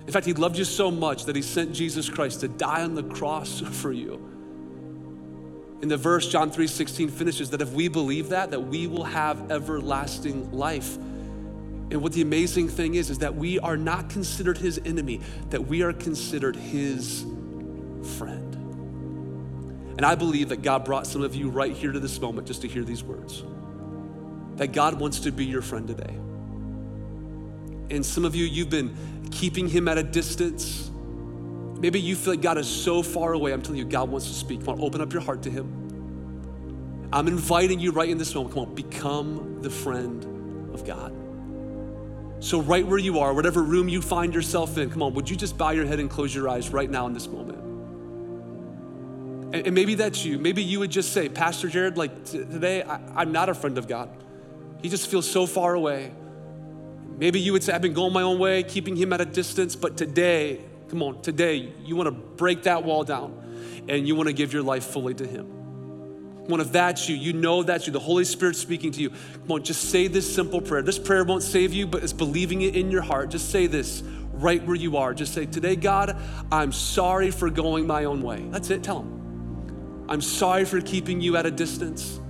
In 0.06 0.12
fact, 0.12 0.26
he 0.26 0.34
loved 0.34 0.58
you 0.58 0.64
so 0.64 0.90
much 0.90 1.24
that 1.24 1.36
he 1.36 1.40
sent 1.40 1.72
Jesus 1.72 2.08
Christ 2.08 2.40
to 2.40 2.48
die 2.48 2.82
on 2.82 2.94
the 2.94 3.02
cross 3.02 3.60
for 3.80 3.92
you. 3.92 4.33
In 5.84 5.90
the 5.90 5.98
verse, 5.98 6.26
John 6.26 6.50
3 6.50 6.66
16 6.66 7.10
finishes 7.10 7.50
that 7.50 7.60
if 7.60 7.72
we 7.72 7.88
believe 7.88 8.30
that, 8.30 8.52
that 8.52 8.60
we 8.60 8.86
will 8.86 9.04
have 9.04 9.50
everlasting 9.50 10.50
life. 10.50 10.96
And 10.96 12.00
what 12.00 12.14
the 12.14 12.22
amazing 12.22 12.70
thing 12.70 12.94
is, 12.94 13.10
is 13.10 13.18
that 13.18 13.34
we 13.34 13.58
are 13.58 13.76
not 13.76 14.08
considered 14.08 14.56
his 14.56 14.80
enemy, 14.86 15.20
that 15.50 15.66
we 15.66 15.82
are 15.82 15.92
considered 15.92 16.56
his 16.56 17.26
friend. 18.16 18.54
And 19.98 20.06
I 20.06 20.14
believe 20.14 20.48
that 20.48 20.62
God 20.62 20.86
brought 20.86 21.06
some 21.06 21.20
of 21.20 21.34
you 21.34 21.50
right 21.50 21.76
here 21.76 21.92
to 21.92 22.00
this 22.00 22.18
moment 22.18 22.46
just 22.46 22.62
to 22.62 22.68
hear 22.68 22.82
these 22.82 23.04
words 23.04 23.44
that 24.56 24.68
God 24.68 24.98
wants 24.98 25.20
to 25.20 25.32
be 25.32 25.44
your 25.44 25.60
friend 25.60 25.86
today. 25.86 26.14
And 27.94 28.06
some 28.06 28.24
of 28.24 28.34
you, 28.34 28.46
you've 28.46 28.70
been 28.70 28.96
keeping 29.30 29.68
him 29.68 29.86
at 29.88 29.98
a 29.98 30.02
distance. 30.02 30.90
Maybe 31.84 32.00
you 32.00 32.16
feel 32.16 32.32
like 32.32 32.40
God 32.40 32.56
is 32.56 32.66
so 32.66 33.02
far 33.02 33.34
away. 33.34 33.52
I'm 33.52 33.60
telling 33.60 33.76
you, 33.76 33.84
God 33.84 34.08
wants 34.08 34.26
to 34.28 34.32
speak. 34.32 34.60
Come 34.60 34.70
on, 34.70 34.80
open 34.80 35.02
up 35.02 35.12
your 35.12 35.20
heart 35.20 35.42
to 35.42 35.50
him. 35.50 37.10
I'm 37.12 37.28
inviting 37.28 37.78
you 37.78 37.92
right 37.92 38.08
in 38.08 38.16
this 38.16 38.34
moment. 38.34 38.54
Come 38.54 38.68
on, 38.68 38.74
become 38.74 39.58
the 39.60 39.68
friend 39.68 40.72
of 40.72 40.86
God. 40.86 41.12
So, 42.42 42.62
right 42.62 42.86
where 42.86 42.96
you 42.96 43.18
are, 43.18 43.34
whatever 43.34 43.62
room 43.62 43.90
you 43.90 44.00
find 44.00 44.32
yourself 44.32 44.78
in, 44.78 44.88
come 44.88 45.02
on, 45.02 45.12
would 45.12 45.28
you 45.28 45.36
just 45.36 45.58
bow 45.58 45.72
your 45.72 45.84
head 45.84 46.00
and 46.00 46.08
close 46.08 46.34
your 46.34 46.48
eyes 46.48 46.70
right 46.70 46.88
now 46.88 47.06
in 47.06 47.12
this 47.12 47.28
moment? 47.28 47.58
And, 49.54 49.66
and 49.66 49.74
maybe 49.74 49.94
that's 49.94 50.24
you. 50.24 50.38
Maybe 50.38 50.62
you 50.62 50.78
would 50.78 50.90
just 50.90 51.12
say, 51.12 51.28
Pastor 51.28 51.68
Jared, 51.68 51.98
like 51.98 52.24
t- 52.24 52.38
today, 52.38 52.82
I, 52.82 52.98
I'm 53.14 53.30
not 53.30 53.50
a 53.50 53.54
friend 53.54 53.76
of 53.76 53.88
God. 53.88 54.08
He 54.80 54.88
just 54.88 55.10
feels 55.10 55.30
so 55.30 55.44
far 55.44 55.74
away. 55.74 56.14
Maybe 57.18 57.40
you 57.40 57.52
would 57.52 57.62
say, 57.62 57.74
I've 57.74 57.82
been 57.82 57.92
going 57.92 58.14
my 58.14 58.22
own 58.22 58.38
way, 58.38 58.62
keeping 58.62 58.96
him 58.96 59.12
at 59.12 59.20
a 59.20 59.26
distance, 59.26 59.76
but 59.76 59.98
today, 59.98 60.64
come 60.94 61.02
on, 61.02 61.20
today, 61.22 61.72
you 61.84 61.96
want 61.96 62.06
to 62.06 62.12
break 62.12 62.62
that 62.62 62.84
wall 62.84 63.02
down 63.02 63.82
and 63.88 64.06
you 64.06 64.14
want 64.14 64.28
to 64.28 64.32
give 64.32 64.52
your 64.52 64.62
life 64.62 64.84
fully 64.84 65.12
to 65.12 65.26
him. 65.26 65.44
Come 66.44 66.52
on, 66.52 66.60
if 66.60 66.70
that's 66.70 67.08
you, 67.08 67.16
you 67.16 67.32
know 67.32 67.64
that's 67.64 67.88
you, 67.88 67.92
the 67.92 67.98
Holy 67.98 68.24
Spirit 68.24 68.54
speaking 68.54 68.92
to 68.92 69.00
you. 69.00 69.10
Come 69.10 69.50
on, 69.50 69.64
just 69.64 69.90
say 69.90 70.06
this 70.06 70.32
simple 70.32 70.60
prayer. 70.60 70.82
This 70.82 71.00
prayer 71.00 71.24
won't 71.24 71.42
save 71.42 71.72
you, 71.72 71.88
but 71.88 72.04
it's 72.04 72.12
believing 72.12 72.62
it 72.62 72.76
in 72.76 72.92
your 72.92 73.02
heart. 73.02 73.30
Just 73.30 73.50
say 73.50 73.66
this 73.66 74.04
right 74.34 74.64
where 74.64 74.76
you 74.76 74.96
are. 74.96 75.14
Just 75.14 75.34
say, 75.34 75.46
Today, 75.46 75.74
God, 75.74 76.16
I'm 76.52 76.70
sorry 76.70 77.32
for 77.32 77.50
going 77.50 77.88
my 77.88 78.04
own 78.04 78.22
way. 78.22 78.46
That's 78.50 78.70
it. 78.70 78.84
Tell 78.84 79.00
Him. 79.00 80.06
I'm 80.08 80.20
sorry 80.20 80.64
for 80.64 80.80
keeping 80.80 81.20
you 81.20 81.36
at 81.36 81.44
a 81.44 81.50
distance. 81.50 82.20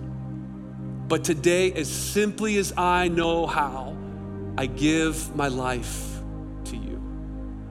But 1.06 1.22
today, 1.22 1.70
as 1.72 1.90
simply 1.90 2.56
as 2.56 2.72
I 2.78 3.08
know 3.08 3.46
how, 3.46 3.94
I 4.56 4.64
give 4.64 5.36
my 5.36 5.48
life 5.48 6.18
to 6.66 6.76
you. 6.76 6.94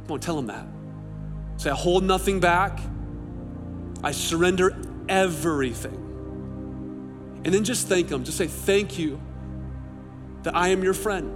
Come 0.04 0.12
on, 0.12 0.20
tell 0.20 0.38
Him 0.38 0.48
that. 0.48 0.68
Say, 1.64 1.70
I 1.70 1.76
hold 1.76 2.04
nothing 2.04 2.42
back. 2.42 2.78
I 4.04 4.12
surrender 4.12 4.76
everything. 5.08 5.96
And 7.46 7.54
then 7.54 7.64
just 7.64 7.88
thank 7.88 8.10
Him. 8.10 8.26
Just 8.26 8.38
say, 8.38 8.48
Thank 8.48 9.00
you 9.00 9.22
that 10.42 10.58
I 10.58 10.68
am 10.70 10.84
your 10.84 10.94
friend. 10.94 11.32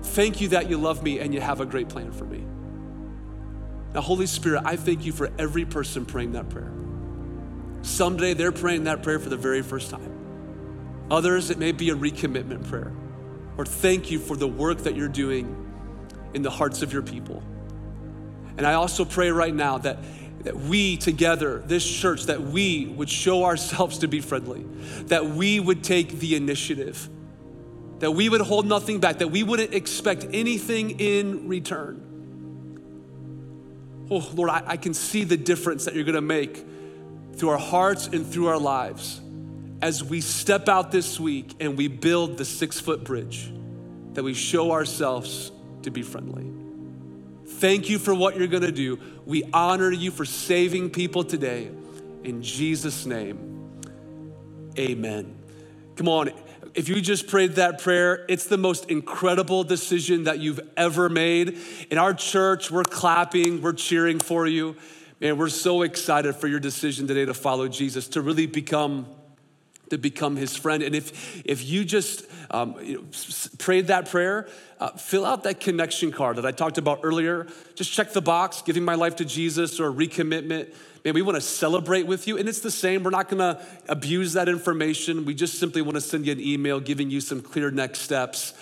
Thank 0.00 0.40
you 0.40 0.46
that 0.50 0.70
you 0.70 0.76
love 0.78 1.02
me 1.02 1.18
and 1.18 1.34
you 1.34 1.40
have 1.40 1.60
a 1.60 1.66
great 1.66 1.88
plan 1.88 2.12
for 2.12 2.24
me. 2.24 2.46
Now, 3.94 4.00
Holy 4.00 4.26
Spirit, 4.26 4.62
I 4.64 4.76
thank 4.76 5.04
you 5.04 5.10
for 5.10 5.28
every 5.40 5.64
person 5.64 6.06
praying 6.06 6.34
that 6.34 6.48
prayer. 6.50 6.72
Someday 7.82 8.34
they're 8.34 8.52
praying 8.52 8.84
that 8.84 9.02
prayer 9.02 9.18
for 9.18 9.28
the 9.28 9.36
very 9.36 9.62
first 9.62 9.90
time. 9.90 11.08
Others, 11.10 11.50
it 11.50 11.58
may 11.58 11.72
be 11.72 11.90
a 11.90 11.96
recommitment 11.96 12.68
prayer. 12.68 12.92
Or 13.56 13.66
thank 13.66 14.08
you 14.08 14.20
for 14.20 14.36
the 14.36 14.46
work 14.46 14.78
that 14.84 14.94
you're 14.94 15.08
doing 15.08 15.52
in 16.32 16.42
the 16.42 16.50
hearts 16.50 16.80
of 16.82 16.92
your 16.92 17.02
people. 17.02 17.42
And 18.58 18.66
I 18.66 18.74
also 18.74 19.06
pray 19.06 19.30
right 19.30 19.54
now 19.54 19.78
that 19.78 19.98
that 20.42 20.56
we 20.56 20.96
together, 20.96 21.58
this 21.66 21.84
church, 21.84 22.24
that 22.24 22.40
we 22.40 22.86
would 22.86 23.10
show 23.10 23.44
ourselves 23.44 23.98
to 23.98 24.08
be 24.08 24.20
friendly, 24.20 24.62
that 25.06 25.26
we 25.26 25.58
would 25.60 25.82
take 25.82 26.20
the 26.20 26.36
initiative, 26.36 27.08
that 27.98 28.12
we 28.12 28.28
would 28.28 28.40
hold 28.40 28.66
nothing 28.66 29.00
back, 29.00 29.18
that 29.18 29.28
we 29.28 29.42
wouldn't 29.42 29.74
expect 29.74 30.26
anything 30.32 31.00
in 31.00 31.48
return. 31.48 32.04
Oh, 34.10 34.26
Lord, 34.32 34.50
I, 34.50 34.62
I 34.66 34.76
can 34.76 34.94
see 34.94 35.24
the 35.24 35.36
difference 35.36 35.84
that 35.84 35.94
you're 35.94 36.04
gonna 36.04 36.20
make 36.20 36.64
through 37.34 37.50
our 37.50 37.58
hearts 37.58 38.06
and 38.06 38.26
through 38.26 38.46
our 38.46 38.58
lives 38.58 39.20
as 39.82 40.02
we 40.02 40.20
step 40.20 40.68
out 40.68 40.90
this 40.90 41.20
week 41.20 41.54
and 41.60 41.76
we 41.76 41.88
build 41.88 42.38
the 42.38 42.44
six 42.44 42.80
foot 42.80 43.04
bridge, 43.04 43.52
that 44.14 44.22
we 44.22 44.34
show 44.34 44.72
ourselves 44.72 45.52
to 45.82 45.90
be 45.90 46.02
friendly. 46.02 46.67
Thank 47.58 47.88
you 47.88 47.98
for 47.98 48.14
what 48.14 48.36
you're 48.36 48.46
gonna 48.46 48.70
do. 48.70 49.00
We 49.26 49.42
honor 49.52 49.90
you 49.90 50.12
for 50.12 50.24
saving 50.24 50.90
people 50.90 51.24
today. 51.24 51.70
In 52.22 52.40
Jesus' 52.40 53.04
name, 53.04 53.68
amen. 54.78 55.34
Come 55.96 56.08
on, 56.08 56.30
if 56.74 56.88
you 56.88 57.00
just 57.00 57.26
prayed 57.26 57.56
that 57.56 57.80
prayer, 57.80 58.24
it's 58.28 58.44
the 58.44 58.56
most 58.56 58.88
incredible 58.88 59.64
decision 59.64 60.24
that 60.24 60.38
you've 60.38 60.60
ever 60.76 61.08
made. 61.08 61.58
In 61.90 61.98
our 61.98 62.14
church, 62.14 62.70
we're 62.70 62.84
clapping, 62.84 63.60
we're 63.60 63.72
cheering 63.72 64.20
for 64.20 64.46
you. 64.46 64.76
Man, 65.20 65.36
we're 65.36 65.48
so 65.48 65.82
excited 65.82 66.36
for 66.36 66.46
your 66.46 66.60
decision 66.60 67.08
today 67.08 67.24
to 67.24 67.34
follow 67.34 67.66
Jesus, 67.66 68.06
to 68.10 68.22
really 68.22 68.46
become 68.46 69.08
to 69.90 69.98
become 69.98 70.36
his 70.36 70.56
friend. 70.56 70.82
And 70.82 70.94
if, 70.94 71.44
if 71.44 71.64
you 71.64 71.84
just 71.84 72.24
um, 72.50 72.76
you 72.82 72.98
know, 72.98 73.04
prayed 73.58 73.88
that 73.88 74.10
prayer, 74.10 74.48
uh, 74.80 74.90
fill 74.90 75.24
out 75.24 75.44
that 75.44 75.60
connection 75.60 76.12
card 76.12 76.36
that 76.36 76.46
I 76.46 76.52
talked 76.52 76.78
about 76.78 77.00
earlier. 77.02 77.46
Just 77.74 77.92
check 77.92 78.12
the 78.12 78.22
box, 78.22 78.62
giving 78.62 78.84
my 78.84 78.94
life 78.94 79.16
to 79.16 79.24
Jesus 79.24 79.80
or 79.80 79.90
recommitment. 79.90 80.74
Man, 81.04 81.14
we 81.14 81.22
want 81.22 81.36
to 81.36 81.40
celebrate 81.40 82.06
with 82.06 82.26
you. 82.26 82.38
And 82.38 82.48
it's 82.48 82.60
the 82.60 82.70
same. 82.70 83.02
We're 83.02 83.10
not 83.10 83.28
going 83.28 83.38
to 83.38 83.62
abuse 83.88 84.32
that 84.34 84.48
information. 84.48 85.24
We 85.24 85.34
just 85.34 85.58
simply 85.58 85.82
want 85.82 85.94
to 85.94 86.00
send 86.00 86.26
you 86.26 86.32
an 86.32 86.40
email 86.40 86.80
giving 86.80 87.10
you 87.10 87.20
some 87.20 87.40
clear 87.40 87.70
next 87.70 88.00
steps. 88.00 88.54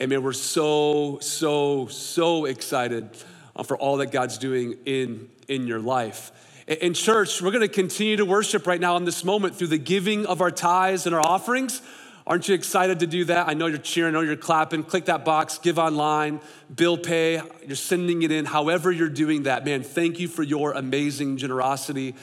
And 0.00 0.10
man, 0.10 0.22
we're 0.22 0.32
so, 0.32 1.18
so, 1.20 1.86
so 1.86 2.44
excited 2.44 3.08
uh, 3.54 3.62
for 3.62 3.76
all 3.76 3.98
that 3.98 4.10
God's 4.12 4.36
doing 4.38 4.76
in, 4.84 5.28
in 5.48 5.66
your 5.66 5.80
life. 5.80 6.32
In 6.66 6.94
church, 6.94 7.40
we're 7.40 7.52
going 7.52 7.60
to 7.60 7.68
continue 7.68 8.16
to 8.16 8.24
worship 8.24 8.66
right 8.66 8.80
now 8.80 8.96
in 8.96 9.04
this 9.04 9.22
moment 9.22 9.54
through 9.54 9.68
the 9.68 9.78
giving 9.78 10.26
of 10.26 10.40
our 10.40 10.50
tithes 10.50 11.06
and 11.06 11.14
our 11.14 11.24
offerings. 11.24 11.80
Aren't 12.26 12.48
you 12.48 12.56
excited 12.56 12.98
to 12.98 13.06
do 13.06 13.24
that? 13.26 13.48
I 13.48 13.54
know 13.54 13.66
you're 13.66 13.78
cheering, 13.78 14.16
I 14.16 14.18
know 14.18 14.24
you're 14.24 14.34
clapping. 14.34 14.82
Click 14.82 15.04
that 15.04 15.24
box, 15.24 15.58
give 15.58 15.78
online, 15.78 16.40
bill 16.74 16.98
pay, 16.98 17.40
you're 17.64 17.76
sending 17.76 18.22
it 18.22 18.32
in, 18.32 18.46
however 18.46 18.90
you're 18.90 19.08
doing 19.08 19.44
that. 19.44 19.64
Man, 19.64 19.84
thank 19.84 20.18
you 20.18 20.26
for 20.26 20.42
your 20.42 20.72
amazing 20.72 21.36
generosity. 21.36 22.16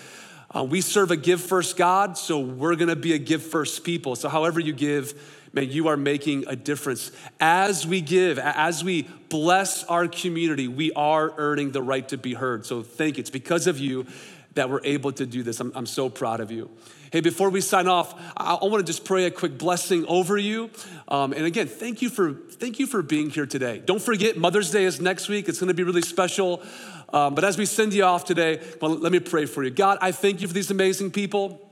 Uh, 0.53 0.65
we 0.65 0.82
serve 0.82 1.12
a 1.12 1.15
give 1.15 1.39
first 1.39 1.77
God, 1.77 2.17
so 2.17 2.38
we're 2.38 2.75
gonna 2.75 2.97
be 2.97 3.13
a 3.13 3.17
give 3.17 3.43
first 3.43 3.86
people. 3.86 4.17
So, 4.17 4.27
however 4.27 4.60
you 4.60 4.73
give, 4.73 5.13
man, 5.53 5.71
you 5.71 5.88
are 5.88 5.95
making 5.97 6.43
a 6.47 6.56
difference. 6.58 7.12
As 7.39 7.88
we 7.88 8.01
give, 8.01 8.38
as 8.38 8.84
we 8.84 9.03
bless 9.29 9.86
our 9.86 10.08
community, 10.10 10.67
we 10.67 10.91
are 10.91 11.34
earning 11.38 11.71
the 11.71 11.82
right 11.82 12.08
to 12.10 12.17
be 12.17 12.34
heard. 12.34 12.65
So, 12.65 12.84
thank 12.84 13.17
you. 13.17 13.21
It's 13.21 13.29
because 13.29 13.67
of 13.67 13.79
you 13.79 14.06
that 14.55 14.69
we're 14.69 14.81
able 14.83 15.11
to 15.13 15.25
do 15.25 15.43
this. 15.43 15.59
I'm, 15.59 15.71
I'm 15.75 15.85
so 15.85 16.09
proud 16.09 16.39
of 16.39 16.51
you. 16.51 16.69
Hey, 17.11 17.21
before 17.21 17.49
we 17.49 17.61
sign 17.61 17.87
off, 17.87 18.13
I, 18.35 18.55
I 18.55 18.65
want 18.65 18.85
to 18.85 18.91
just 18.91 19.05
pray 19.05 19.25
a 19.25 19.31
quick 19.31 19.57
blessing 19.57 20.05
over 20.07 20.37
you. 20.37 20.69
Um, 21.07 21.33
and 21.33 21.45
again, 21.45 21.67
thank 21.67 22.01
you 22.01 22.09
for 22.09 22.33
thank 22.33 22.79
you 22.79 22.87
for 22.87 23.01
being 23.01 23.29
here 23.29 23.45
today. 23.45 23.81
Don't 23.85 24.01
forget, 24.01 24.37
Mother's 24.37 24.71
Day 24.71 24.85
is 24.85 24.99
next 24.99 25.29
week. 25.29 25.47
It's 25.47 25.59
going 25.59 25.67
to 25.67 25.73
be 25.73 25.83
really 25.83 26.01
special. 26.01 26.63
Um, 27.11 27.35
but 27.35 27.43
as 27.43 27.57
we 27.57 27.65
send 27.65 27.93
you 27.93 28.03
off 28.03 28.25
today, 28.25 28.59
well, 28.81 28.91
let 28.91 29.11
me 29.11 29.19
pray 29.19 29.45
for 29.45 29.63
you. 29.63 29.69
God, 29.69 29.99
I 30.01 30.11
thank 30.11 30.41
you 30.41 30.47
for 30.47 30.53
these 30.53 30.71
amazing 30.71 31.11
people. 31.11 31.69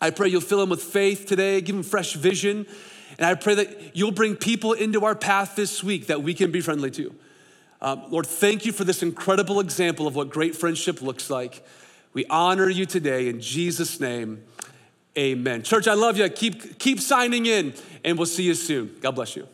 I 0.00 0.10
pray 0.10 0.28
you'll 0.28 0.40
fill 0.40 0.60
them 0.60 0.68
with 0.68 0.82
faith 0.82 1.26
today, 1.26 1.60
give 1.60 1.74
them 1.74 1.82
fresh 1.82 2.14
vision. 2.14 2.66
And 3.18 3.26
I 3.26 3.34
pray 3.34 3.54
that 3.54 3.96
you'll 3.96 4.12
bring 4.12 4.36
people 4.36 4.72
into 4.72 5.04
our 5.04 5.14
path 5.14 5.56
this 5.56 5.82
week 5.82 6.06
that 6.06 6.22
we 6.22 6.34
can 6.34 6.52
be 6.52 6.60
friendly 6.60 6.90
to. 6.92 7.14
Um, 7.80 8.02
Lord, 8.10 8.26
thank 8.26 8.66
you 8.66 8.72
for 8.72 8.84
this 8.84 9.02
incredible 9.02 9.58
example 9.58 10.06
of 10.06 10.14
what 10.14 10.30
great 10.30 10.54
friendship 10.54 11.02
looks 11.02 11.30
like. 11.30 11.64
We 12.16 12.24
honor 12.30 12.70
you 12.70 12.86
today 12.86 13.28
in 13.28 13.42
Jesus' 13.42 14.00
name. 14.00 14.42
Amen. 15.18 15.62
Church, 15.62 15.86
I 15.86 15.92
love 15.92 16.16
you. 16.16 16.26
Keep, 16.30 16.78
keep 16.78 16.98
signing 16.98 17.44
in, 17.44 17.74
and 18.06 18.16
we'll 18.16 18.24
see 18.24 18.44
you 18.44 18.54
soon. 18.54 18.96
God 19.02 19.10
bless 19.10 19.36
you. 19.36 19.46